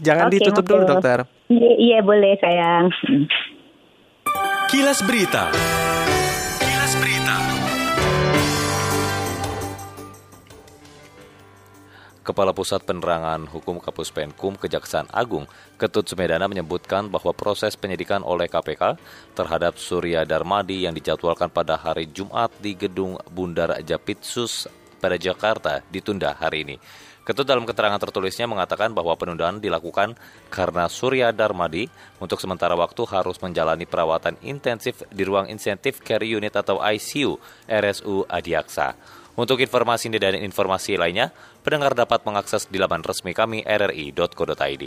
Jangan 0.00 0.26
Oke, 0.30 0.34
ditutup 0.38 0.64
dulu, 0.64 0.84
dokter. 0.86 1.26
Iya, 1.50 1.72
iya 1.76 1.98
boleh 2.00 2.36
sayang. 2.38 2.88
Kilas 4.70 5.02
Berita. 5.02 5.50
Kilas 6.62 6.92
Berita. 7.00 7.36
Kepala 12.20 12.54
Pusat 12.54 12.86
Penerangan 12.86 13.48
Hukum 13.50 13.82
Kapus 13.82 14.14
Penkum 14.14 14.54
Kejaksaan 14.54 15.10
Agung, 15.10 15.50
Ketut 15.74 16.06
Sumedana 16.06 16.46
menyebutkan 16.46 17.10
bahwa 17.10 17.34
proses 17.34 17.74
penyidikan 17.74 18.22
oleh 18.22 18.46
KPK 18.46 18.94
terhadap 19.34 19.74
Surya 19.80 20.22
Darmadi 20.22 20.86
yang 20.86 20.94
dijadwalkan 20.94 21.50
pada 21.50 21.74
hari 21.74 22.06
Jumat 22.06 22.54
di 22.62 22.78
Gedung 22.78 23.18
Bundar 23.34 23.74
Japitsus 23.82 24.70
pada 25.02 25.18
Jakarta 25.18 25.82
ditunda 25.90 26.36
hari 26.36 26.62
ini. 26.62 26.76
Ketut 27.20 27.44
dalam 27.44 27.68
keterangan 27.68 28.00
tertulisnya 28.00 28.48
mengatakan 28.48 28.96
bahwa 28.96 29.12
penundaan 29.12 29.60
dilakukan 29.60 30.16
karena 30.48 30.88
Surya 30.88 31.30
Darmadi 31.36 31.86
untuk 32.16 32.40
sementara 32.40 32.72
waktu 32.72 33.04
harus 33.06 33.36
menjalani 33.44 33.84
perawatan 33.84 34.40
intensif 34.40 35.04
di 35.12 35.22
ruang 35.28 35.46
insentif 35.52 36.00
care 36.00 36.24
unit 36.24 36.56
atau 36.56 36.80
ICU 36.80 37.36
RSU 37.68 38.24
Adiaksa. 38.24 38.96
Untuk 39.36 39.60
informasi 39.62 40.10
ini 40.10 40.18
dan 40.18 40.36
informasi 40.36 40.96
lainnya, 40.96 41.30
pendengar 41.62 41.94
dapat 41.94 42.24
mengakses 42.26 42.66
di 42.66 42.80
laman 42.80 43.04
resmi 43.04 43.36
kami 43.36 43.62
rri.co.id. 43.62 44.84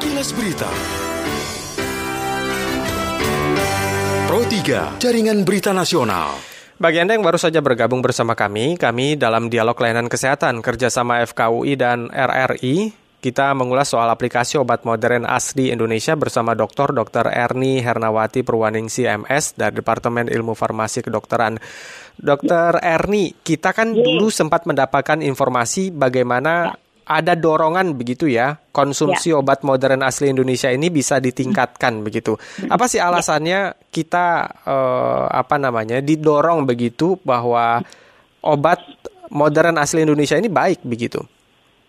Kilas 0.00 0.30
Berita 0.32 1.05
3, 4.46 5.02
Jaringan 5.02 5.42
Berita 5.42 5.74
Nasional. 5.74 6.38
Bagi 6.78 7.02
Anda 7.02 7.18
yang 7.18 7.26
baru 7.26 7.34
saja 7.34 7.58
bergabung 7.58 7.98
bersama 7.98 8.38
kami, 8.38 8.78
kami 8.78 9.18
dalam 9.18 9.50
dialog 9.50 9.74
layanan 9.74 10.06
kesehatan 10.06 10.62
kerjasama 10.62 11.18
FKUI 11.26 11.74
dan 11.74 12.06
RRI, 12.14 12.94
kita 13.18 13.50
mengulas 13.58 13.90
soal 13.90 14.06
aplikasi 14.06 14.54
obat 14.54 14.86
modern 14.86 15.26
asli 15.26 15.74
Indonesia 15.74 16.14
bersama 16.14 16.54
Dr. 16.54 16.94
Dr. 16.94 17.26
Erni 17.26 17.82
Hernawati 17.82 18.46
Purwaningsi 18.46 19.10
MS 19.10 19.58
dari 19.58 19.82
Departemen 19.82 20.30
Ilmu 20.30 20.54
Farmasi 20.54 21.02
Kedokteran. 21.02 21.58
Dr. 22.14 22.78
Erni, 22.86 23.34
kita 23.42 23.74
kan 23.74 23.90
iya. 23.90 23.98
dulu 23.98 24.30
sempat 24.30 24.62
mendapatkan 24.62 25.26
informasi 25.26 25.90
bagaimana 25.90 26.70
ada 27.06 27.38
dorongan 27.38 27.94
begitu 27.94 28.26
ya 28.26 28.58
konsumsi 28.74 29.30
ya. 29.30 29.38
obat 29.38 29.62
modern 29.62 30.02
asli 30.02 30.34
Indonesia 30.34 30.74
ini 30.74 30.90
bisa 30.90 31.22
ditingkatkan 31.22 32.02
begitu. 32.02 32.34
Apa 32.66 32.90
sih 32.90 32.98
alasannya 32.98 33.78
kita 33.94 34.26
uh, 34.66 35.30
apa 35.30 35.56
namanya 35.56 36.02
didorong 36.02 36.66
begitu 36.66 37.14
bahwa 37.22 37.80
obat 38.42 38.82
modern 39.30 39.78
asli 39.78 40.02
Indonesia 40.02 40.34
ini 40.34 40.50
baik 40.50 40.82
begitu? 40.82 41.22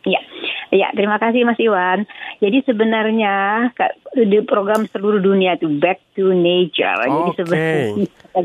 Iya. 0.06 0.22
Ya, 0.68 0.92
terima 0.92 1.16
kasih 1.16 1.48
Mas 1.48 1.58
Iwan. 1.64 2.04
Jadi 2.44 2.60
sebenarnya 2.68 3.68
di 4.14 4.44
program 4.44 4.84
seluruh 4.92 5.24
dunia 5.24 5.56
itu 5.56 5.72
Back 5.80 6.04
to 6.20 6.36
Nature. 6.36 7.08
Okay. 7.08 7.10
Jadi 7.10 7.32
sebenarnya 7.40 7.86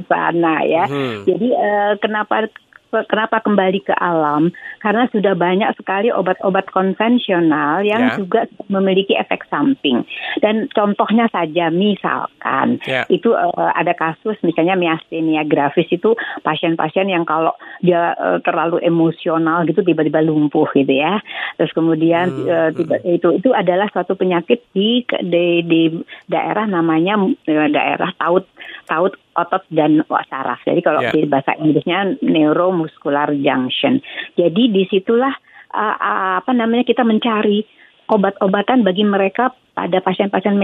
sana 0.11 0.55
ya. 0.62 0.85
Hmm. 0.87 1.26
Jadi 1.26 1.49
uh, 1.50 1.93
kenapa 1.99 2.47
kenapa 3.09 3.41
kembali 3.41 3.81
ke 3.89 3.95
alam? 3.97 4.53
Karena 4.85 5.09
sudah 5.09 5.33
banyak 5.33 5.73
sekali 5.81 6.13
obat-obat 6.13 6.69
konvensional 6.71 7.81
yang 7.83 8.13
yeah. 8.13 8.17
juga 8.21 8.41
memiliki 8.69 9.17
efek 9.17 9.49
samping. 9.49 10.05
Dan 10.45 10.69
contohnya 10.77 11.27
saja 11.33 11.73
misalkan 11.73 12.79
yeah. 12.85 13.09
itu 13.09 13.33
uh, 13.33 13.73
ada 13.73 13.97
kasus 13.97 14.37
misalnya 14.45 14.77
miastenia 14.77 15.43
gravis 15.49 15.89
itu 15.89 16.13
pasien-pasien 16.45 17.09
yang 17.09 17.25
kalau 17.25 17.57
dia 17.81 18.13
uh, 18.21 18.39
terlalu 18.45 18.85
emosional 18.85 19.65
gitu 19.65 19.81
tiba-tiba 19.81 20.21
lumpuh 20.21 20.69
gitu 20.77 20.93
ya. 20.93 21.25
Terus 21.57 21.73
kemudian 21.73 22.29
hmm. 22.29 22.47
uh, 22.49 22.71
tiba, 22.77 22.95
itu 23.09 23.29
itu 23.41 23.49
adalah 23.57 23.89
suatu 23.89 24.15
penyakit 24.15 24.61
di 24.77 25.05
di, 25.25 25.65
di 25.65 25.83
daerah 26.29 26.69
namanya 26.69 27.17
daerah 27.47 28.13
taut 28.21 28.45
taut 28.87 29.17
otot 29.37 29.64
dan 29.73 30.05
saraf. 30.29 30.61
Jadi 30.64 30.81
kalau 30.85 31.00
yeah. 31.00 31.12
di 31.14 31.29
bahasa 31.29 31.57
Inggrisnya 31.57 32.21
neuromuscular 32.21 33.33
junction. 33.37 34.00
Jadi 34.37 34.62
di 34.69 34.83
situlah 34.88 35.33
uh, 35.73 35.97
uh, 35.97 36.33
apa 36.45 36.52
namanya 36.52 36.85
kita 36.85 37.02
mencari 37.02 37.64
obat-obatan 38.12 38.85
bagi 38.85 39.05
mereka 39.09 39.55
pada 39.73 40.05
pasien-pasien 40.05 40.61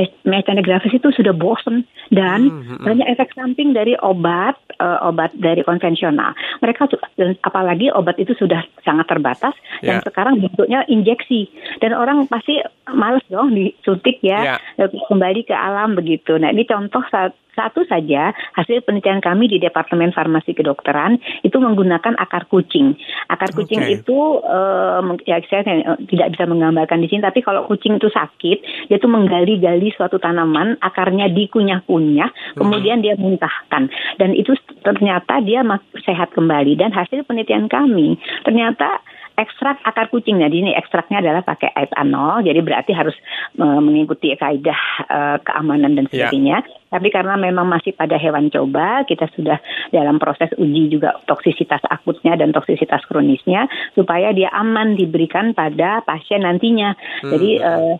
gravis 0.61 0.93
itu 0.93 1.09
sudah 1.17 1.33
bosen 1.33 1.89
dan 2.13 2.49
hmm, 2.49 2.61
hmm, 2.61 2.77
hmm. 2.77 2.85
banyak 2.85 3.07
efek 3.17 3.33
samping 3.33 3.73
dari 3.73 3.97
obat 4.05 4.61
uh, 4.81 5.01
obat 5.09 5.33
dari 5.33 5.65
konvensional. 5.65 6.37
Mereka 6.61 6.93
apalagi 7.41 7.89
obat 7.89 8.21
itu 8.21 8.37
sudah 8.37 8.61
sangat 8.85 9.09
terbatas 9.09 9.57
yeah. 9.81 9.97
dan 9.97 9.97
ya. 10.01 10.05
sekarang 10.05 10.35
bentuknya 10.45 10.85
injeksi 10.93 11.49
dan 11.81 11.97
orang 11.97 12.29
pasti 12.29 12.61
males 12.93 13.25
dong 13.33 13.57
disuntik 13.57 14.21
ya 14.21 14.61
yeah. 14.77 14.89
kembali 15.09 15.45
ke 15.49 15.57
alam 15.57 15.97
begitu. 15.97 16.37
Nah 16.37 16.53
ini 16.53 16.69
contoh 16.69 17.01
saat 17.09 17.33
satu 17.59 17.83
saja 17.91 18.31
hasil 18.55 18.87
penelitian 18.87 19.19
kami 19.19 19.51
di 19.51 19.59
Departemen 19.59 20.15
Farmasi 20.15 20.55
Kedokteran 20.55 21.19
itu 21.43 21.59
menggunakan 21.59 22.15
akar 22.15 22.47
kucing. 22.47 22.95
Akar 23.27 23.51
kucing 23.51 23.83
okay. 23.83 23.99
itu 23.99 24.19
um, 24.47 25.19
ya 25.27 25.43
saya 25.51 25.67
tidak 26.07 26.39
bisa 26.39 26.45
menggambarkan 26.47 27.03
di 27.03 27.11
sini 27.11 27.27
tapi 27.27 27.43
kalau 27.43 27.67
kucing 27.67 27.99
itu 27.99 28.07
sakit 28.07 28.87
dia 28.87 28.98
itu 28.99 29.07
menggali-gali 29.07 29.95
suatu 29.95 30.19
tanaman 30.19 30.75
akarnya 30.83 31.31
dikunyah-kunyah 31.31 32.31
hmm. 32.31 32.59
kemudian 32.59 32.99
dia 33.01 33.15
muntahkan 33.15 33.87
dan 34.19 34.31
itu 34.35 34.59
ternyata 34.83 35.39
dia 35.41 35.63
sehat 36.03 36.35
kembali 36.35 36.75
dan 36.75 36.91
hasil 36.91 37.23
penelitian 37.25 37.71
kami 37.71 38.19
ternyata 38.43 39.01
ekstrak 39.39 39.79
akar 39.87 40.11
kucing. 40.11 40.43
Jadi 40.43 40.67
ini 40.67 40.71
ekstraknya 40.75 41.23
adalah 41.23 41.47
pakai 41.47 41.71
etanol, 41.79 42.43
jadi 42.43 42.59
berarti 42.59 42.91
harus 42.91 43.15
uh, 43.63 43.79
mengikuti 43.79 44.35
kaidah 44.35 44.83
uh, 45.07 45.37
keamanan 45.47 45.95
dan 45.95 46.11
ya. 46.11 46.27
sebagainya. 46.27 46.59
Yeah. 46.67 46.91
Tapi 46.91 47.09
karena 47.15 47.39
memang 47.39 47.71
masih 47.71 47.95
pada 47.95 48.19
hewan 48.19 48.51
coba, 48.51 49.07
kita 49.07 49.31
sudah 49.39 49.63
dalam 49.95 50.19
proses 50.19 50.51
uji 50.59 50.91
juga 50.91 51.15
toksisitas 51.31 51.85
akutnya 51.87 52.35
dan 52.35 52.51
toksisitas 52.51 53.07
kronisnya 53.07 53.71
supaya 53.95 54.35
dia 54.35 54.51
aman 54.51 54.99
diberikan 54.99 55.55
pada 55.55 56.03
pasien 56.03 56.43
nantinya. 56.43 56.99
Hmm. 57.23 57.31
Jadi 57.31 57.51
uh, 57.63 57.95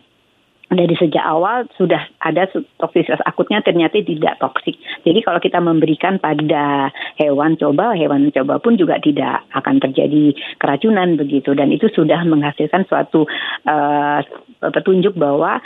dari 0.69 0.93
sejak 0.93 1.25
awal 1.25 1.65
sudah 1.81 1.97
ada 2.21 2.45
toksisitas 2.77 3.17
akutnya 3.25 3.65
ternyata 3.65 3.97
tidak 4.05 4.37
toksik. 4.37 4.77
Jadi 5.01 5.19
kalau 5.25 5.41
kita 5.41 5.57
memberikan 5.57 6.21
pada 6.21 6.93
hewan 7.17 7.57
coba, 7.57 7.97
hewan 7.97 8.29
coba 8.29 8.61
pun 8.61 8.77
juga 8.77 9.01
tidak 9.01 9.49
akan 9.57 9.81
terjadi 9.81 10.37
keracunan 10.61 11.17
begitu. 11.17 11.57
Dan 11.57 11.73
itu 11.73 11.89
sudah 11.89 12.21
menghasilkan 12.21 12.85
suatu 12.85 13.25
uh, 13.65 14.21
petunjuk 14.61 15.17
bahwa 15.17 15.57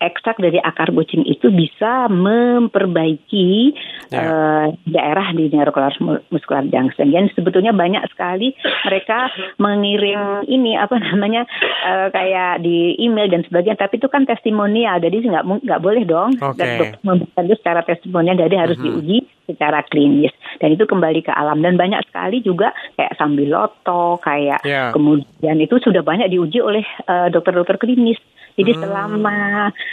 ekstrak 0.00 0.36
dari 0.36 0.60
akar 0.60 0.92
kucing 0.92 1.24
itu 1.24 1.48
bisa 1.48 2.08
memperbaiki 2.12 3.72
yeah. 4.12 4.16
Ya. 4.16 4.20
uh, 4.24 4.66
daerah 4.88 5.26
di 5.32 5.48
muscular 6.32 6.64
junction. 6.68 7.12
Dan 7.12 7.32
sebetulnya 7.32 7.72
banyak 7.72 8.04
sekali 8.12 8.52
mereka 8.84 9.32
mengirim 9.56 10.44
ini 10.48 10.76
apa 10.76 11.00
namanya 11.12 11.48
uh, 11.84 12.08
kayak 12.12 12.60
di 12.64 12.96
email 13.00 13.28
dan 13.32 13.42
sebagainya. 13.48 13.80
Tapi 13.80 13.98
itu 14.00 14.08
kan 14.12 14.28
testimonial, 14.28 15.00
jadi 15.00 15.16
nggak 15.20 15.44
nggak 15.64 15.82
boleh 15.82 16.02
dong 16.04 16.36
okay. 16.40 16.96
memberikan 17.00 17.44
itu 17.48 17.56
secara 17.60 17.80
testimonial. 17.84 18.36
Jadi 18.36 18.54
harus 18.56 18.76
mm 18.76 18.84
-hmm. 18.84 18.94
diuji 19.00 19.18
secara 19.46 19.80
klinis 19.86 20.34
dan 20.58 20.74
itu 20.74 20.84
kembali 20.84 21.22
ke 21.22 21.30
alam 21.30 21.62
dan 21.62 21.78
banyak 21.78 22.02
sekali 22.10 22.42
juga 22.42 22.74
kayak 22.98 23.14
sambiloto 23.14 24.18
kayak 24.20 24.60
yeah. 24.66 24.90
kemudian 24.90 25.56
itu 25.62 25.78
sudah 25.78 26.02
banyak 26.02 26.28
diuji 26.28 26.58
oleh 26.58 26.82
uh, 27.06 27.30
dokter-dokter 27.30 27.78
klinis 27.78 28.18
jadi 28.56 28.72
hmm. 28.72 28.80
selama 28.82 29.36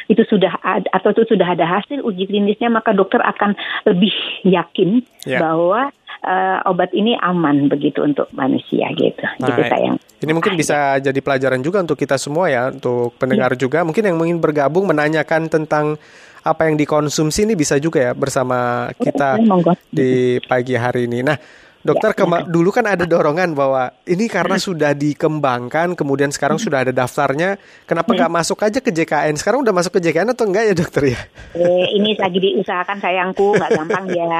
itu 0.08 0.24
sudah 0.27 0.55
ada, 0.63 0.88
atau 0.96 1.12
itu 1.12 1.24
sudah 1.36 1.48
ada 1.53 1.67
hasil 1.67 2.00
uji 2.01 2.32
klinisnya 2.32 2.72
maka 2.72 2.96
dokter 2.96 3.20
akan 3.20 3.53
lebih 3.84 4.15
yakin 4.48 5.03
yeah. 5.27 5.43
bahwa 5.43 5.91
uh, 6.24 6.60
obat 6.72 6.96
ini 6.96 7.20
aman 7.20 7.67
begitu 7.67 8.00
untuk 8.01 8.32
manusia 8.32 8.88
gitu. 8.96 9.24
Nah, 9.39 9.48
gitu 9.51 9.62
sayang. 9.67 9.96
Ini 10.24 10.32
mungkin 10.32 10.55
bisa 10.55 10.98
jadi 11.03 11.20
pelajaran 11.20 11.60
juga 11.60 11.84
untuk 11.84 12.00
kita 12.00 12.15
semua 12.15 12.48
ya, 12.48 12.72
untuk 12.72 13.13
pendengar 13.20 13.53
yeah. 13.53 13.60
juga. 13.60 13.79
Mungkin 13.84 14.03
yang 14.08 14.17
ingin 14.24 14.39
bergabung 14.39 14.88
menanyakan 14.88 15.51
tentang 15.51 16.00
apa 16.43 16.67
yang 16.67 16.75
dikonsumsi 16.75 17.48
ini 17.48 17.55
bisa 17.55 17.79
juga 17.79 18.03
ya 18.03 18.12
bersama 18.12 18.91
kita 19.00 19.39
di 19.88 20.43
pagi 20.43 20.75
hari 20.75 21.08
ini. 21.08 21.24
Nah, 21.24 21.39
Dokter, 21.84 22.16
ya, 22.16 22.24
ya. 22.24 22.48
dulu 22.48 22.72
kan 22.72 22.88
ada 22.88 23.04
dorongan 23.04 23.52
bahwa 23.60 23.92
ini 24.08 24.32
karena 24.32 24.56
sudah 24.56 24.96
dikembangkan, 24.96 26.00
kemudian 26.00 26.32
sekarang 26.32 26.56
sudah 26.56 26.88
ada 26.88 26.96
daftarnya, 26.96 27.60
kenapa 27.84 28.16
nggak 28.16 28.32
masuk 28.32 28.63
aja 28.63 28.80
ke 28.80 28.88
JKN? 28.88 29.36
Sekarang 29.36 29.68
udah 29.68 29.75
masuk 29.75 30.00
ke 30.00 30.08
JKN 30.08 30.32
atau 30.32 30.48
enggak 30.48 30.72
ya 30.72 30.74
dokter 30.80 31.12
ya? 31.12 31.20
Eh, 31.60 31.88
ini 32.00 32.16
lagi 32.16 32.40
diusahakan 32.40 33.04
sayangku, 33.04 33.60
nggak 33.60 33.72
gampang 33.75 34.06
ya, 34.16 34.32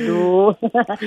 aduh. 0.00 0.56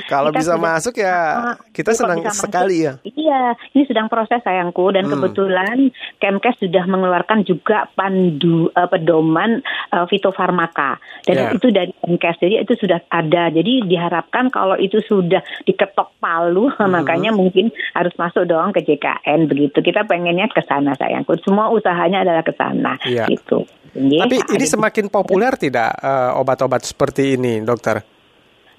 Kalau 0.06 0.30
bisa 0.30 0.54
sudah, 0.54 0.62
masuk 0.62 0.94
ya 1.02 1.18
ah, 1.18 1.56
kita 1.74 1.98
senang 1.98 2.30
sekali 2.30 2.86
masuk, 2.86 2.86
ya. 2.86 2.94
Iya, 3.18 3.42
ini 3.74 3.84
sedang 3.90 4.06
proses 4.06 4.38
sayangku 4.46 4.86
dan 4.94 5.10
hmm. 5.10 5.18
kebetulan 5.18 5.78
Kemkes 6.22 6.62
sudah 6.62 6.86
mengeluarkan 6.86 7.42
juga 7.42 7.90
pandu 7.98 8.70
uh, 8.78 8.86
pedoman 8.86 9.66
uh, 9.90 10.06
fitofarmaka 10.06 11.02
dan 11.26 11.50
yeah. 11.50 11.58
itu 11.58 11.74
dari 11.74 11.90
Kemkes, 12.06 12.38
jadi 12.38 12.62
itu 12.62 12.78
sudah 12.78 13.02
ada. 13.10 13.50
Jadi 13.50 13.90
diharapkan 13.90 14.54
kalau 14.54 14.78
itu 14.78 15.02
sudah 15.02 15.42
diketok 15.72 16.20
palu 16.20 16.68
hmm. 16.76 16.92
makanya 16.92 17.32
mungkin 17.32 17.72
harus 17.96 18.12
masuk 18.20 18.44
dong 18.44 18.76
ke 18.76 18.84
JKN 18.84 19.48
begitu. 19.48 19.80
Kita 19.80 20.04
pengennya 20.04 20.52
ke 20.52 20.62
sana 20.68 20.94
sayangku 21.00 21.40
semua 21.42 21.72
usahanya 21.72 22.28
adalah 22.28 22.44
ke 22.44 22.54
sana 22.54 23.00
iya. 23.08 23.26
gitu. 23.32 23.64
Tapi 23.92 24.56
ini 24.56 24.66
semakin 24.68 25.12
populer 25.12 25.52
tidak 25.60 25.92
uh, 26.00 26.40
obat-obat 26.40 26.88
seperti 26.88 27.36
ini 27.36 27.60
dokter? 27.60 28.00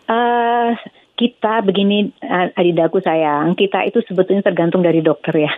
Uh, 0.08 0.72
kita 1.12 1.60
begini 1.60 2.08
adidaku 2.56 2.98
sayang. 3.04 3.52
Kita 3.52 3.84
itu 3.84 4.00
sebetulnya 4.08 4.40
tergantung 4.40 4.80
dari 4.80 5.04
dokter 5.04 5.44
ya. 5.44 5.52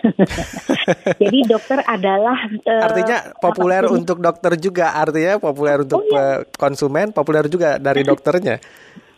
Jadi 1.22 1.38
dokter 1.46 1.80
adalah 1.86 2.36
uh, 2.66 2.82
artinya 2.84 3.18
populer 3.38 3.86
untuk 3.86 4.18
dokter 4.18 4.58
juga 4.58 4.92
artinya 4.92 5.38
populer 5.38 5.86
untuk 5.86 6.02
oh, 6.02 6.10
iya. 6.10 6.42
konsumen 6.58 7.14
populer 7.14 7.46
juga 7.46 7.78
dari 7.78 8.02
dokternya 8.10 8.58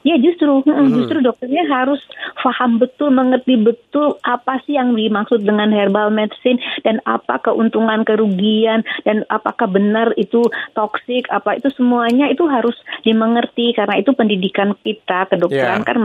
Ya 0.07 0.15
justru, 0.23 0.63
hmm. 0.63 1.03
justru 1.03 1.19
dokternya 1.19 1.67
harus 1.67 1.99
paham 2.39 2.79
betul, 2.79 3.11
mengerti 3.11 3.59
betul 3.59 4.15
apa 4.23 4.63
sih 4.63 4.79
yang 4.79 4.95
dimaksud 4.95 5.43
dengan 5.43 5.75
herbal 5.75 6.15
medicine 6.15 6.63
dan 6.87 7.03
apa 7.11 7.43
keuntungan, 7.43 8.07
kerugian 8.07 8.87
dan 9.03 9.27
apakah 9.27 9.67
benar 9.67 10.15
itu 10.15 10.47
toksik, 10.79 11.27
apa 11.35 11.59
itu 11.59 11.75
semuanya 11.75 12.31
itu 12.31 12.47
harus 12.47 12.79
dimengerti 13.03 13.75
karena 13.75 13.99
itu 13.99 14.15
pendidikan 14.15 14.79
kita 14.87 15.27
kedokteran 15.27 15.83
yeah. 15.83 15.89
kan 15.91 15.97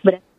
berarti 0.00 0.32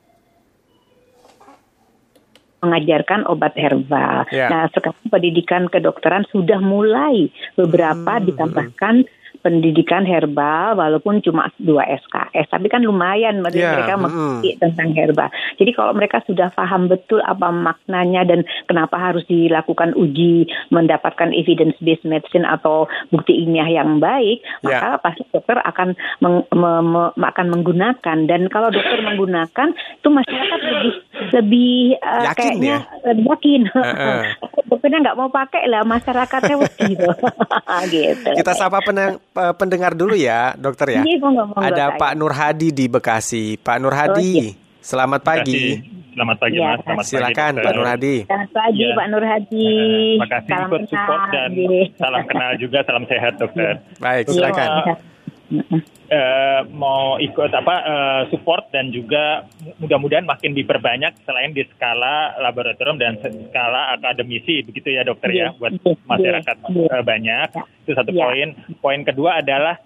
mengajarkan 2.63 3.27
obat 3.27 3.53
herbal. 3.60 4.24
Yeah. 4.32 4.48
Nah, 4.48 4.72
sekarang 4.72 5.05
pendidikan 5.12 5.67
kedokteran 5.67 6.24
sudah 6.32 6.63
mulai 6.63 7.27
beberapa 7.60 8.17
hmm. 8.17 8.24
ditambahkan 8.32 8.96
pendidikan 9.43 10.07
herbal 10.07 10.79
walaupun 10.79 11.19
cuma 11.19 11.51
dua 11.59 11.83
SKS 11.85 12.47
tapi 12.50 12.71
kan 12.71 12.81
lumayan 12.81 13.43
yeah. 13.51 13.75
mereka 13.75 13.93
mengerti 14.00 14.55
mm. 14.55 14.59
tentang 14.63 14.89
herbal. 14.95 15.29
Jadi 15.59 15.71
kalau 15.75 15.91
mereka 15.91 16.23
sudah 16.23 16.50
paham 16.55 16.88
betul 16.88 17.19
apa 17.21 17.51
maknanya 17.51 18.23
dan 18.23 18.47
kenapa 18.65 18.95
harus 18.95 19.27
dilakukan 19.27 19.93
uji 20.00 20.47
mendapatkan 20.71 21.35
evidence 21.35 21.75
based 21.83 22.07
medicine 22.07 22.47
atau 22.47 22.88
bukti 23.12 23.35
ilmiah 23.43 23.67
yang 23.67 24.00
baik, 24.00 24.41
yeah. 24.63 24.79
maka 24.79 25.12
pasti 25.12 25.23
dokter 25.29 25.59
akan 25.59 25.93
meng, 26.23 26.47
me, 26.55 26.71
me, 26.81 27.03
akan 27.19 27.47
menggunakan 27.51 28.17
dan 28.25 28.41
kalau 28.47 28.71
dokter 28.71 29.03
menggunakan 29.03 29.75
itu 29.75 30.07
masyarakat 30.07 30.59
lebih 30.63 30.93
lebih 31.33 31.75
uh, 32.00 32.23
yakin 32.31 32.38
kayaknya 32.39 32.75
ya? 32.79 33.07
lebih 33.12 33.25
yakin. 33.27 33.62
Uh 33.73 33.79
-uh. 33.83 34.21
Dokternya 34.69 35.00
nggak 35.05 35.17
mau 35.19 35.29
pakai 35.29 35.69
lah 35.69 35.85
masyarakatnya 35.85 36.55
gitu. 36.91 37.09
gitu. 37.93 38.29
Kita 38.39 38.53
sapa 38.55 38.79
penang, 38.81 39.19
pendengar 39.34 39.98
dulu 39.98 40.13
ya, 40.13 40.54
dokter 40.56 41.02
ya. 41.02 41.04
Iya, 41.04 41.18
Ada 41.58 41.98
Pak 41.98 42.13
Nur 42.13 42.34
Hadi 42.34 42.70
di 42.70 42.86
Bekasi. 42.86 43.58
Pak 43.58 43.78
Nur 43.82 43.94
Hadi, 43.94 44.32
oh, 44.38 44.46
iya. 44.50 44.80
selamat 44.86 45.22
pagi. 45.25 45.82
Selamat 46.13 46.38
pagi 46.38 46.58
ya, 46.62 46.78
Mas. 46.78 46.80
Selamat 46.86 47.06
Silakan 47.10 47.54
pagi, 47.58 47.66
Pak 47.66 47.72
Nur 47.74 47.88
Hadi. 47.90 48.16
Selamat 48.30 48.50
pagi 48.54 48.82
ya. 48.86 48.94
Pak 48.94 49.08
Nur 49.10 49.25
Hadi. 49.25 49.70
Terima 49.74 50.28
kasih 50.30 50.50
salam 50.54 50.70
ikut 50.70 50.82
support 50.86 51.22
dan 51.34 51.50
salam 51.98 52.24
kenal 52.30 52.52
juga, 52.62 52.80
salam 52.86 53.04
sehat 53.10 53.34
dokter. 53.42 53.74
Baik, 53.98 54.24
silakan. 54.30 54.70
Ya 54.86 55.12
uh, 55.54 56.62
mau 56.74 57.18
ikut 57.22 57.52
apa 57.54 57.76
uh, 57.84 58.22
support 58.34 58.70
dan 58.74 58.89
juga 58.89 59.46
mudah-mudahan 59.78 60.26
makin 60.26 60.58
diperbanyak 60.58 61.13
selain 61.26 61.54
di 61.54 61.66
skala 61.76 62.38
laboratorium 62.42 62.98
dan 62.98 63.18
skala 63.22 63.98
akademisi 63.98 64.66
begitu 64.66 64.94
ya 64.94 65.06
dokter 65.06 65.30
yeah. 65.34 65.52
ya 65.54 65.60
buat 65.60 65.74
yeah. 65.78 65.96
masyarakat 66.10 66.56
yeah. 66.58 66.94
Uh, 66.94 67.04
banyak 67.04 67.50
itu 67.86 67.92
satu 67.94 68.12
yeah. 68.13 68.22
poin 68.22 68.50
poin 68.80 69.02
kedua 69.06 69.42
adalah 69.42 69.78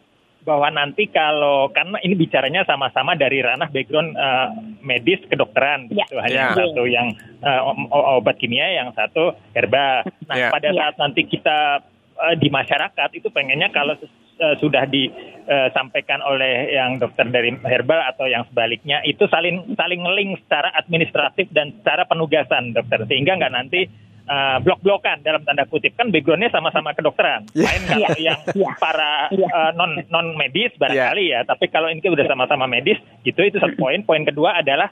bahwa 0.48 0.72
nanti 0.72 1.12
kalau 1.12 1.68
karena 1.76 2.00
ini 2.00 2.16
bicaranya 2.16 2.64
sama-sama 2.64 3.20
dari 3.20 3.44
ranah 3.44 3.68
background 3.68 4.16
uh, 4.16 4.48
medis 4.80 5.20
kedokteran 5.28 5.92
yeah. 5.92 6.08
gitu 6.08 6.16
hanya 6.24 6.42
yeah. 6.52 6.56
satu 6.56 6.84
yang 6.88 7.08
uh, 7.44 8.16
obat 8.16 8.40
kimia 8.40 8.80
yang 8.80 8.96
satu 8.96 9.36
herbal 9.52 10.08
nah 10.24 10.36
yeah. 10.40 10.52
pada 10.52 10.72
ya. 10.72 10.76
saat 10.80 10.96
nanti 10.96 11.28
kita 11.28 11.84
uh, 12.16 12.36
di 12.40 12.48
masyarakat 12.48 13.10
itu 13.20 13.28
pengennya 13.28 13.68
kalau 13.76 14.00
uh, 14.40 14.56
sudah 14.62 14.86
disampaikan 14.90 16.22
uh, 16.24 16.32
oleh 16.34 16.74
yang 16.74 16.98
dokter 17.02 17.28
dari 17.30 17.54
herbal 17.66 18.02
atau 18.14 18.26
yang 18.30 18.46
sebaliknya 18.50 19.02
itu 19.04 19.26
saling 19.30 19.78
saling 19.78 20.02
link 20.14 20.42
secara 20.46 20.74
administratif 20.78 21.50
dan 21.54 21.74
secara 21.82 22.06
penugasan 22.06 22.74
dokter 22.74 23.06
sehingga 23.10 23.38
nggak 23.38 23.54
nanti 23.54 23.86
uh, 24.28 24.58
blok-blokan 24.62 25.24
dalam 25.24 25.42
tanda 25.48 25.66
kutip 25.66 25.96
kan 25.96 26.12
backgroundnya 26.12 26.52
sama-sama 26.52 26.94
kedokteran 26.94 27.48
yeah. 27.56 27.66
lain 27.66 27.82
kalau 27.88 28.10
yeah. 28.14 28.26
yang 28.34 28.40
yeah. 28.54 28.74
para 28.78 29.12
yeah. 29.34 29.50
uh, 29.52 29.72
non 29.74 30.04
non 30.12 30.36
medis 30.36 30.72
barangkali 30.76 31.32
yeah. 31.32 31.42
ya 31.42 31.48
tapi 31.48 31.72
kalau 31.72 31.88
ini 31.90 32.04
udah 32.04 32.26
sama-sama 32.28 32.68
medis 32.68 33.00
gitu 33.24 33.42
itu 33.44 33.58
satu 33.58 33.76
poin 33.80 34.04
poin 34.04 34.24
kedua 34.28 34.62
adalah 34.62 34.92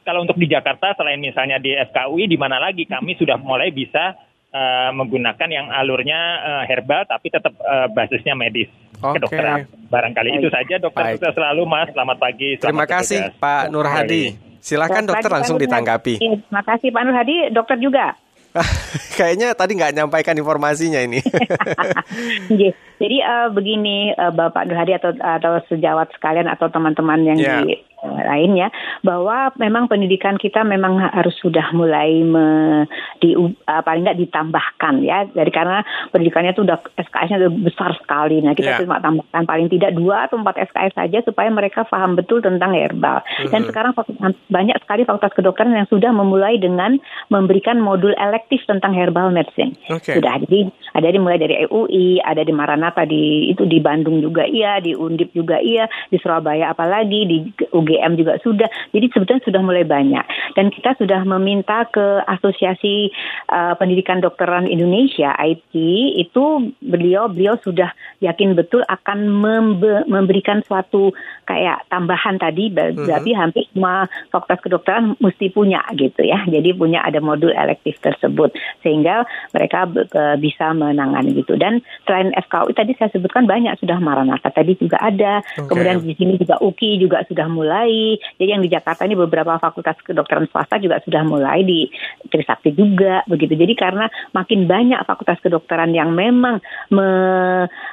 kalau 0.00 0.24
untuk 0.24 0.40
di 0.40 0.48
Jakarta 0.48 0.96
selain 0.96 1.20
misalnya 1.20 1.60
di 1.60 1.76
FKUI 1.76 2.24
di 2.24 2.40
mana 2.40 2.56
lagi 2.56 2.88
kami 2.88 3.20
sudah 3.20 3.36
mulai 3.36 3.68
bisa 3.68 4.16
uh, 4.50 4.90
menggunakan 4.94 5.48
yang 5.50 5.66
alurnya 5.70 6.20
uh, 6.42 6.64
herbal 6.66 7.06
tapi 7.06 7.30
tetap 7.30 7.54
uh, 7.62 7.86
basisnya 7.90 8.34
medis 8.34 8.70
okay. 8.98 9.18
kedokteran. 9.18 9.66
Barangkali 9.90 10.28
Baik. 10.36 10.40
itu 10.42 10.48
saja 10.52 10.74
dokter 10.78 11.04
Baik. 11.18 11.34
selalu 11.34 11.62
Mas. 11.66 11.88
Selamat 11.90 12.16
pagi. 12.18 12.48
Selamat 12.58 12.66
Terima 12.66 12.86
kasih 12.86 13.18
bertugas. 13.26 13.42
Pak 13.42 13.62
Nur 13.72 13.86
Hadi. 13.88 14.24
Silakan 14.60 15.04
dokter 15.08 15.30
langsung 15.32 15.56
ditanggapi. 15.56 16.14
Terima 16.20 16.62
kasih 16.62 16.88
Pak 16.92 17.02
Nur 17.08 17.16
Hadi, 17.16 17.36
dokter 17.48 17.76
juga. 17.80 18.12
Kayaknya 19.18 19.54
tadi 19.54 19.78
nggak 19.78 19.94
nyampaikan 19.94 20.34
informasinya 20.34 21.00
ini. 21.00 21.22
Jadi 23.00 23.16
uh, 23.22 23.48
begini 23.54 24.10
uh, 24.12 24.34
Bapak 24.34 24.66
Nur 24.66 24.76
Hadi 24.76 24.98
atau 24.98 25.14
atau 25.14 25.62
sejawat 25.70 26.10
sekalian 26.18 26.50
atau 26.50 26.66
teman-teman 26.66 27.22
yang 27.22 27.38
yeah. 27.38 27.62
di 27.62 27.78
lainnya 28.04 28.72
bahwa 29.04 29.52
memang 29.60 29.86
pendidikan 29.86 30.40
kita 30.40 30.64
memang 30.64 30.96
harus 31.00 31.36
sudah 31.40 31.72
mulai 31.76 32.24
me, 32.24 32.46
di 33.20 33.36
uh, 33.36 33.82
paling 33.84 34.08
nggak 34.08 34.20
ditambahkan 34.20 34.94
ya 35.04 35.28
dari 35.28 35.52
karena 35.52 35.84
pendidikannya 36.08 36.56
itu 36.56 36.64
udah 36.64 36.80
SKS-nya 36.96 37.36
udah 37.44 37.52
besar 37.60 37.90
sekali 38.00 38.40
nah 38.40 38.56
kita 38.56 38.76
yeah. 38.76 38.80
cuma 38.80 39.00
tambahkan 39.04 39.44
paling 39.44 39.68
tidak 39.68 39.92
dua 39.92 40.28
atau 40.28 40.40
empat 40.40 40.56
SKS 40.72 40.94
saja 40.96 41.18
supaya 41.24 41.48
mereka 41.52 41.84
paham 41.84 42.16
betul 42.16 42.40
tentang 42.40 42.72
herbal 42.72 43.20
mm-hmm. 43.20 43.52
dan 43.52 43.60
sekarang 43.68 43.92
banyak 44.48 44.76
sekali 44.80 45.04
fakultas 45.04 45.36
kedokteran 45.36 45.76
yang 45.76 45.90
sudah 45.92 46.10
memulai 46.12 46.56
dengan 46.56 46.96
memberikan 47.28 47.76
modul 47.80 48.16
elektif 48.16 48.64
tentang 48.64 48.96
herbal 48.96 49.28
medicine 49.28 49.76
okay. 49.92 50.16
sudah 50.16 50.40
jadi 50.48 50.72
ada 50.96 51.08
di 51.12 51.18
mulai 51.20 51.38
dari 51.38 51.54
EUI 51.68 52.24
ada 52.24 52.40
di 52.40 52.52
Maranatha 52.52 53.04
di 53.04 53.52
itu 53.52 53.68
di 53.68 53.78
Bandung 53.78 54.24
juga 54.24 54.48
iya 54.48 54.80
di 54.80 54.96
Undip 54.96 55.36
juga 55.36 55.60
iya 55.60 55.86
di 56.08 56.16
Surabaya 56.16 56.72
apalagi 56.72 57.20
di 57.28 57.36
UG 57.70 57.89
UGM 57.90 58.14
juga 58.14 58.38
sudah. 58.46 58.70
Jadi 58.94 59.06
sebetulnya 59.10 59.42
sudah 59.42 59.62
mulai 59.66 59.82
banyak. 59.82 60.22
Dan 60.54 60.70
kita 60.70 60.94
sudah 60.94 61.26
meminta 61.26 61.82
ke 61.90 62.22
Asosiasi 62.30 63.10
uh, 63.50 63.74
Pendidikan 63.74 64.22
Dokteran 64.22 64.70
Indonesia 64.70 65.34
IT 65.34 65.74
itu 66.14 66.70
beliau 66.78 67.26
beliau 67.26 67.58
sudah 67.58 67.90
yakin 68.22 68.54
betul 68.54 68.86
akan 68.86 69.26
membe 69.26 70.06
memberikan 70.06 70.62
suatu 70.62 71.10
kayak 71.50 71.82
tambahan 71.90 72.38
tadi 72.38 72.70
mhm. 72.70 73.06
berarti 73.06 73.30
mm-hmm. 73.34 73.42
hampir 73.42 73.64
semua 73.74 74.06
fakultas 74.30 74.60
kedokteran 74.62 75.18
mesti 75.18 75.50
punya 75.50 75.82
gitu 75.98 76.22
ya. 76.22 76.46
Jadi 76.46 76.70
punya 76.78 77.02
ada 77.02 77.18
modul 77.18 77.50
elektif 77.50 77.98
tersebut 77.98 78.54
sehingga 78.86 79.26
mereka 79.50 79.90
bisa 80.38 80.70
menangani 80.76 81.34
gitu. 81.34 81.58
Dan 81.58 81.82
selain 82.06 82.30
FKUI 82.46 82.72
tadi 82.76 82.92
saya 82.94 83.10
sebutkan 83.10 83.48
banyak 83.48 83.74
sudah 83.82 83.98
Maranatha 83.98 84.52
tadi 84.52 84.76
juga 84.78 85.00
ada. 85.00 85.42
Okay. 85.42 85.66
Kemudian 85.66 85.96
di 86.04 86.14
sini 86.14 86.34
juga 86.36 86.60
UKI 86.60 87.00
juga 87.00 87.24
sudah 87.26 87.46
mulai 87.48 87.79
mulai. 87.80 88.20
Jadi 88.36 88.50
yang 88.50 88.62
di 88.62 88.70
Jakarta 88.70 89.04
ini 89.08 89.16
beberapa 89.16 89.56
fakultas 89.56 89.96
kedokteran 90.04 90.48
swasta 90.52 90.76
juga 90.76 91.00
sudah 91.04 91.22
mulai 91.24 91.64
di 91.64 91.88
Trisakti 92.28 92.76
juga 92.76 93.24
begitu. 93.26 93.56
Jadi 93.56 93.74
karena 93.76 94.06
makin 94.36 94.68
banyak 94.68 95.00
fakultas 95.08 95.40
kedokteran 95.40 95.92
yang 95.96 96.12
memang 96.12 96.60
me 96.92 97.08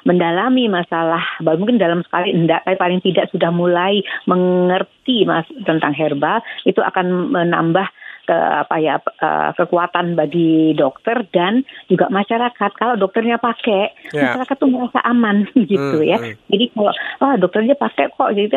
mendalami 0.04 0.68
masalah 0.68 1.24
mungkin 1.44 1.80
dalam 1.80 2.04
sekali 2.04 2.32
enggak 2.36 2.64
tapi 2.64 2.78
paling 2.80 3.00
tidak 3.04 3.32
sudah 3.32 3.52
mulai 3.52 4.04
mengerti 4.28 5.24
mas 5.24 5.48
tentang 5.64 5.96
herbal 5.96 6.44
itu 6.68 6.80
akan 6.84 7.32
menambah 7.32 7.88
ke 8.28 8.36
apa 8.36 8.76
ya 8.84 9.00
uh, 9.00 9.56
kekuatan 9.56 10.20
bagi 10.20 10.76
dokter 10.76 11.24
dan 11.32 11.64
juga 11.88 12.12
masyarakat. 12.12 12.72
Kalau 12.76 13.00
dokternya 13.00 13.40
pakai, 13.40 13.96
yeah. 14.12 14.36
masyarakat 14.36 14.56
tuh 14.60 14.70
merasa 14.70 15.00
aman 15.08 15.48
gitu 15.72 16.04
hmm, 16.04 16.10
ya. 16.12 16.18
Hmm. 16.20 16.36
Jadi 16.52 16.66
kalau 16.76 16.94
oh 17.24 17.34
dokternya 17.40 17.76
pakai 17.80 18.12
kok 18.12 18.36
gitu 18.36 18.56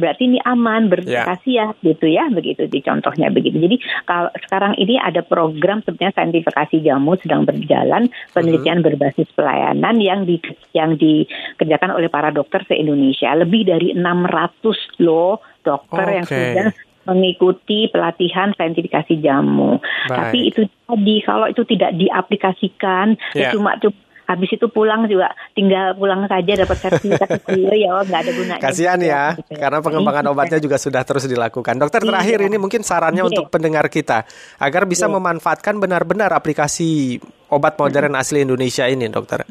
berarti 0.00 0.22
ini 0.24 0.40
aman 0.48 0.88
berkasih 0.88 1.52
yeah. 1.52 1.68
ya 1.76 1.84
gitu 1.84 2.06
ya 2.08 2.24
begitu 2.32 2.64
di 2.66 2.80
contohnya 2.80 3.28
begitu. 3.28 3.60
Jadi 3.60 3.76
kalau 4.08 4.32
sekarang 4.48 4.72
ini 4.80 4.96
ada 4.96 5.20
program 5.20 5.84
sebenarnya 5.84 6.16
saintifikasi 6.16 6.76
jamu 6.80 7.12
sedang 7.20 7.44
berjalan 7.44 8.08
penelitian 8.32 8.80
hmm. 8.80 8.86
berbasis 8.88 9.28
pelayanan 9.36 10.00
yang 10.00 10.24
di 10.24 10.40
yang 10.72 10.96
dikerjakan 10.96 11.92
oleh 11.92 12.08
para 12.08 12.32
dokter 12.32 12.64
se 12.64 12.74
Indonesia 12.80 13.36
lebih 13.36 13.68
dari 13.68 13.92
600 13.92 15.04
loh 15.04 15.44
dokter 15.60 16.06
okay. 16.08 16.16
yang 16.16 16.26
sudah 16.26 16.66
mengikuti 17.08 17.90
pelatihan 17.90 18.54
saintifikasi 18.54 19.18
jamu. 19.18 19.78
Baik. 20.06 20.18
Tapi 20.18 20.38
itu 20.46 20.60
tadi 20.86 21.16
kalau 21.26 21.46
itu 21.50 21.62
tidak 21.66 21.90
diaplikasikan 21.98 23.18
yeah. 23.34 23.38
ya, 23.38 23.42
ya. 23.48 23.52
cuma 23.54 23.74
cuma 23.78 23.96
habis 24.22 24.50
itu 24.54 24.66
pulang 24.70 25.04
juga 25.10 25.34
tinggal 25.52 25.98
pulang 25.98 26.24
saja 26.30 26.64
dapat 26.64 26.78
sertifikat 26.78 27.28
ya 27.84 28.00
nggak 28.00 28.20
ada 28.22 28.32
gunanya. 28.32 28.62
Kasihan 28.62 28.98
ya, 29.02 29.36
gitu. 29.36 29.58
karena 29.58 29.78
pengembangan 29.82 30.24
iya. 30.24 30.32
obatnya 30.32 30.58
juga 30.62 30.76
sudah 30.78 31.02
terus 31.02 31.26
dilakukan. 31.26 31.74
Dokter 31.76 32.00
iya. 32.00 32.08
terakhir 32.08 32.38
ini 32.46 32.56
mungkin 32.56 32.80
sarannya 32.86 33.26
iya. 33.26 33.28
untuk 33.28 33.52
pendengar 33.52 33.90
kita 33.92 34.24
agar 34.62 34.88
bisa 34.88 35.10
memanfaatkan 35.10 35.76
benar-benar 35.76 36.32
aplikasi 36.32 37.18
obat 37.52 37.76
modern 37.76 38.16
asli 38.16 38.46
Indonesia 38.46 38.88
ini, 38.88 39.10
dokter. 39.12 39.44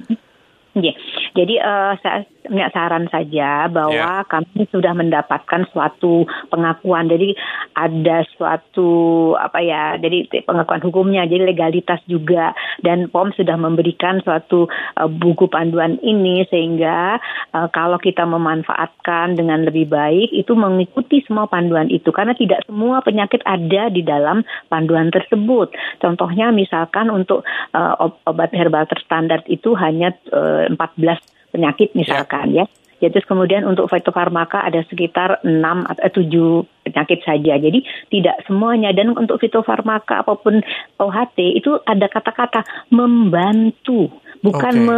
Iya. 0.74 0.94
Jadi 1.32 1.56
uh, 1.64 1.94
saya 2.00 2.28
saran 2.50 3.06
saja 3.14 3.70
bahwa 3.70 4.24
yeah. 4.24 4.26
kami 4.26 4.66
sudah 4.74 4.94
mendapatkan 4.98 5.68
suatu 5.70 6.26
pengakuan. 6.50 7.10
Jadi 7.12 7.38
ada 7.78 8.26
suatu 8.38 8.90
apa 9.38 9.62
ya? 9.62 9.98
Jadi 10.02 10.44
pengakuan 10.46 10.82
hukumnya, 10.82 11.28
jadi 11.30 11.46
legalitas 11.46 12.02
juga 12.10 12.54
dan 12.82 13.12
POM 13.14 13.34
sudah 13.38 13.58
memberikan 13.58 14.22
suatu 14.26 14.66
uh, 14.98 15.10
buku 15.10 15.46
panduan 15.52 16.02
ini 16.02 16.46
sehingga 16.50 17.22
uh, 17.54 17.68
kalau 17.70 18.02
kita 18.02 18.26
memanfaatkan 18.26 19.38
dengan 19.38 19.68
lebih 19.68 19.90
baik 19.92 20.34
itu 20.34 20.58
mengikuti 20.58 21.22
semua 21.26 21.46
panduan 21.46 21.88
itu 21.94 22.10
karena 22.10 22.34
tidak 22.34 22.66
semua 22.66 23.04
penyakit 23.06 23.42
ada 23.46 23.90
di 23.94 24.02
dalam 24.02 24.42
panduan 24.72 25.14
tersebut. 25.14 25.74
Contohnya 26.02 26.50
misalkan 26.50 27.14
untuk 27.14 27.46
uh, 27.78 28.10
obat 28.26 28.54
herbal 28.56 28.88
terstandar 28.90 29.44
itu 29.46 29.74
hanya 29.78 30.14
uh, 30.34 30.66
14 30.70 31.41
penyakit 31.52 31.94
misalkan 31.94 32.56
ya. 32.56 32.66
ya. 33.04 33.08
Terus 33.12 33.28
kemudian 33.28 33.68
untuk 33.68 33.92
fitofarmaka 33.92 34.64
ada 34.64 34.82
sekitar 34.88 35.44
6 35.44 35.52
atau 35.62 36.10
7 36.10 36.88
penyakit 36.90 37.20
saja. 37.28 37.54
Jadi 37.60 37.80
tidak 38.10 38.42
semuanya 38.48 38.96
dan 38.96 39.14
untuk 39.14 39.38
fitofarmaka 39.38 40.24
apa 40.24 40.34
pun 40.40 40.64
OHT 40.98 41.38
itu 41.60 41.78
ada 41.86 42.08
kata-kata 42.08 42.64
membantu, 42.90 44.10
bukan 44.42 44.74
okay. 44.74 44.86
me, 44.88 44.98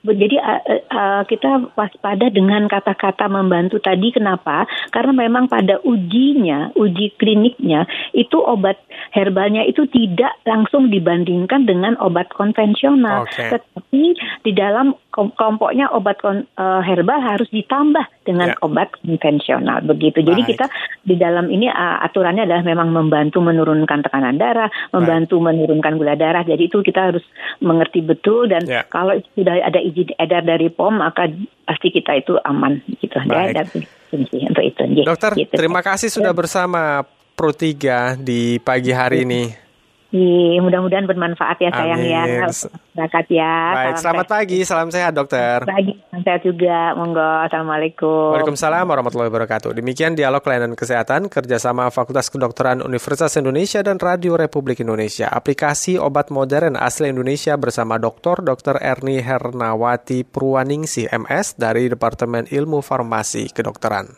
jadi 0.00 0.36
uh, 0.40 0.62
uh, 0.88 1.22
kita 1.28 1.76
waspada 1.76 2.32
dengan 2.32 2.64
kata-kata 2.72 3.28
membantu 3.28 3.76
tadi 3.84 4.08
kenapa? 4.16 4.64
Karena 4.88 5.28
memang 5.28 5.52
pada 5.52 5.76
ujinya, 5.84 6.72
uji 6.72 7.12
kliniknya 7.20 7.84
itu 8.16 8.40
obat 8.40 8.80
herbalnya 9.12 9.68
itu 9.68 9.84
tidak 9.92 10.32
langsung 10.48 10.88
dibandingkan 10.88 11.68
dengan 11.68 12.00
obat 12.00 12.32
konvensional, 12.32 13.28
okay. 13.28 13.52
tetapi 13.52 14.16
di 14.46 14.52
dalam 14.56 14.96
kelompoknya 15.12 15.90
obat 15.90 16.22
kon, 16.22 16.46
uh, 16.56 16.80
herbal 16.80 17.18
harus 17.20 17.50
ditambah 17.50 18.06
dengan 18.22 18.54
yeah. 18.54 18.64
obat 18.64 18.94
konvensional 19.02 19.82
begitu. 19.82 20.22
Jadi 20.22 20.42
Baik. 20.46 20.50
kita 20.54 20.66
di 21.02 21.14
dalam 21.18 21.50
ini 21.50 21.66
uh, 21.66 21.98
aturannya 22.06 22.46
adalah 22.46 22.62
memang 22.62 22.94
membantu 22.94 23.42
menurunkan 23.42 24.06
tekanan 24.06 24.38
darah, 24.38 24.70
membantu 24.94 25.42
Baik. 25.42 25.46
menurunkan 25.52 25.92
gula 25.98 26.14
darah. 26.14 26.46
Jadi 26.46 26.70
itu 26.70 26.78
kita 26.80 27.10
harus 27.12 27.24
mengerti 27.58 28.00
betul 28.00 28.46
dan 28.46 28.62
yeah. 28.64 28.86
kalau 28.86 29.18
sudah 29.34 29.58
ada 29.60 29.82
izin 29.90 30.14
edar 30.16 30.46
dari 30.46 30.70
POM 30.70 31.02
maka 31.02 31.26
pasti 31.66 31.90
kita 31.90 32.22
itu 32.22 32.38
aman 32.46 32.78
gitu 33.02 33.18
ya 33.18 33.50
dan 33.50 33.66
untuk 34.10 34.62
itu. 34.62 34.82
Dokter, 35.06 35.32
gitu. 35.38 35.54
terima 35.54 35.82
kasih 35.82 36.10
sudah 36.10 36.34
bersama 36.34 37.06
Pro 37.38 37.54
3 37.54 38.18
di 38.18 38.58
pagi 38.58 38.90
hari 38.90 39.22
ini. 39.22 39.69
Iya, 40.10 40.58
mudah-mudahan 40.66 41.06
bermanfaat 41.06 41.62
ya 41.62 41.70
sayang 41.70 42.02
ya. 42.02 42.26
Amin. 42.26 42.42
ya. 42.42 42.50
Masyarakat 42.50 43.26
ya. 43.30 43.54
Baik, 43.54 43.86
salam 43.94 44.02
selamat 44.02 44.26
sehat. 44.26 44.34
pagi, 44.34 44.58
salam 44.66 44.88
sehat 44.90 45.12
dokter. 45.14 45.56
Pagi, 45.62 45.92
salam 46.10 46.22
sehat 46.26 46.40
juga. 46.42 46.78
Monggo, 46.98 47.30
Assalamualaikum. 47.46 48.34
Waalaikumsalam 48.34 48.84
warahmatullahi 48.90 49.30
wabarakatuh. 49.30 49.70
Demikian 49.70 50.18
dialog 50.18 50.42
layanan 50.42 50.74
kesehatan 50.74 51.30
kerjasama 51.30 51.94
Fakultas 51.94 52.26
Kedokteran 52.26 52.82
Universitas 52.82 53.38
Indonesia 53.38 53.86
dan 53.86 54.02
Radio 54.02 54.34
Republik 54.34 54.82
Indonesia. 54.82 55.30
Aplikasi 55.30 55.94
obat 55.94 56.34
modern 56.34 56.74
asli 56.74 57.14
Indonesia 57.14 57.54
bersama 57.54 57.94
Dr. 58.02 58.42
Dr. 58.42 58.82
Erni 58.82 59.22
Hernawati 59.22 60.26
Purwaningsih 60.26 61.06
MS 61.14 61.54
dari 61.54 61.86
Departemen 61.86 62.50
Ilmu 62.50 62.82
Farmasi 62.82 63.46
Kedokteran. 63.54 64.10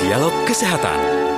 Dialog 0.00 0.32
Kesehatan 0.48 1.29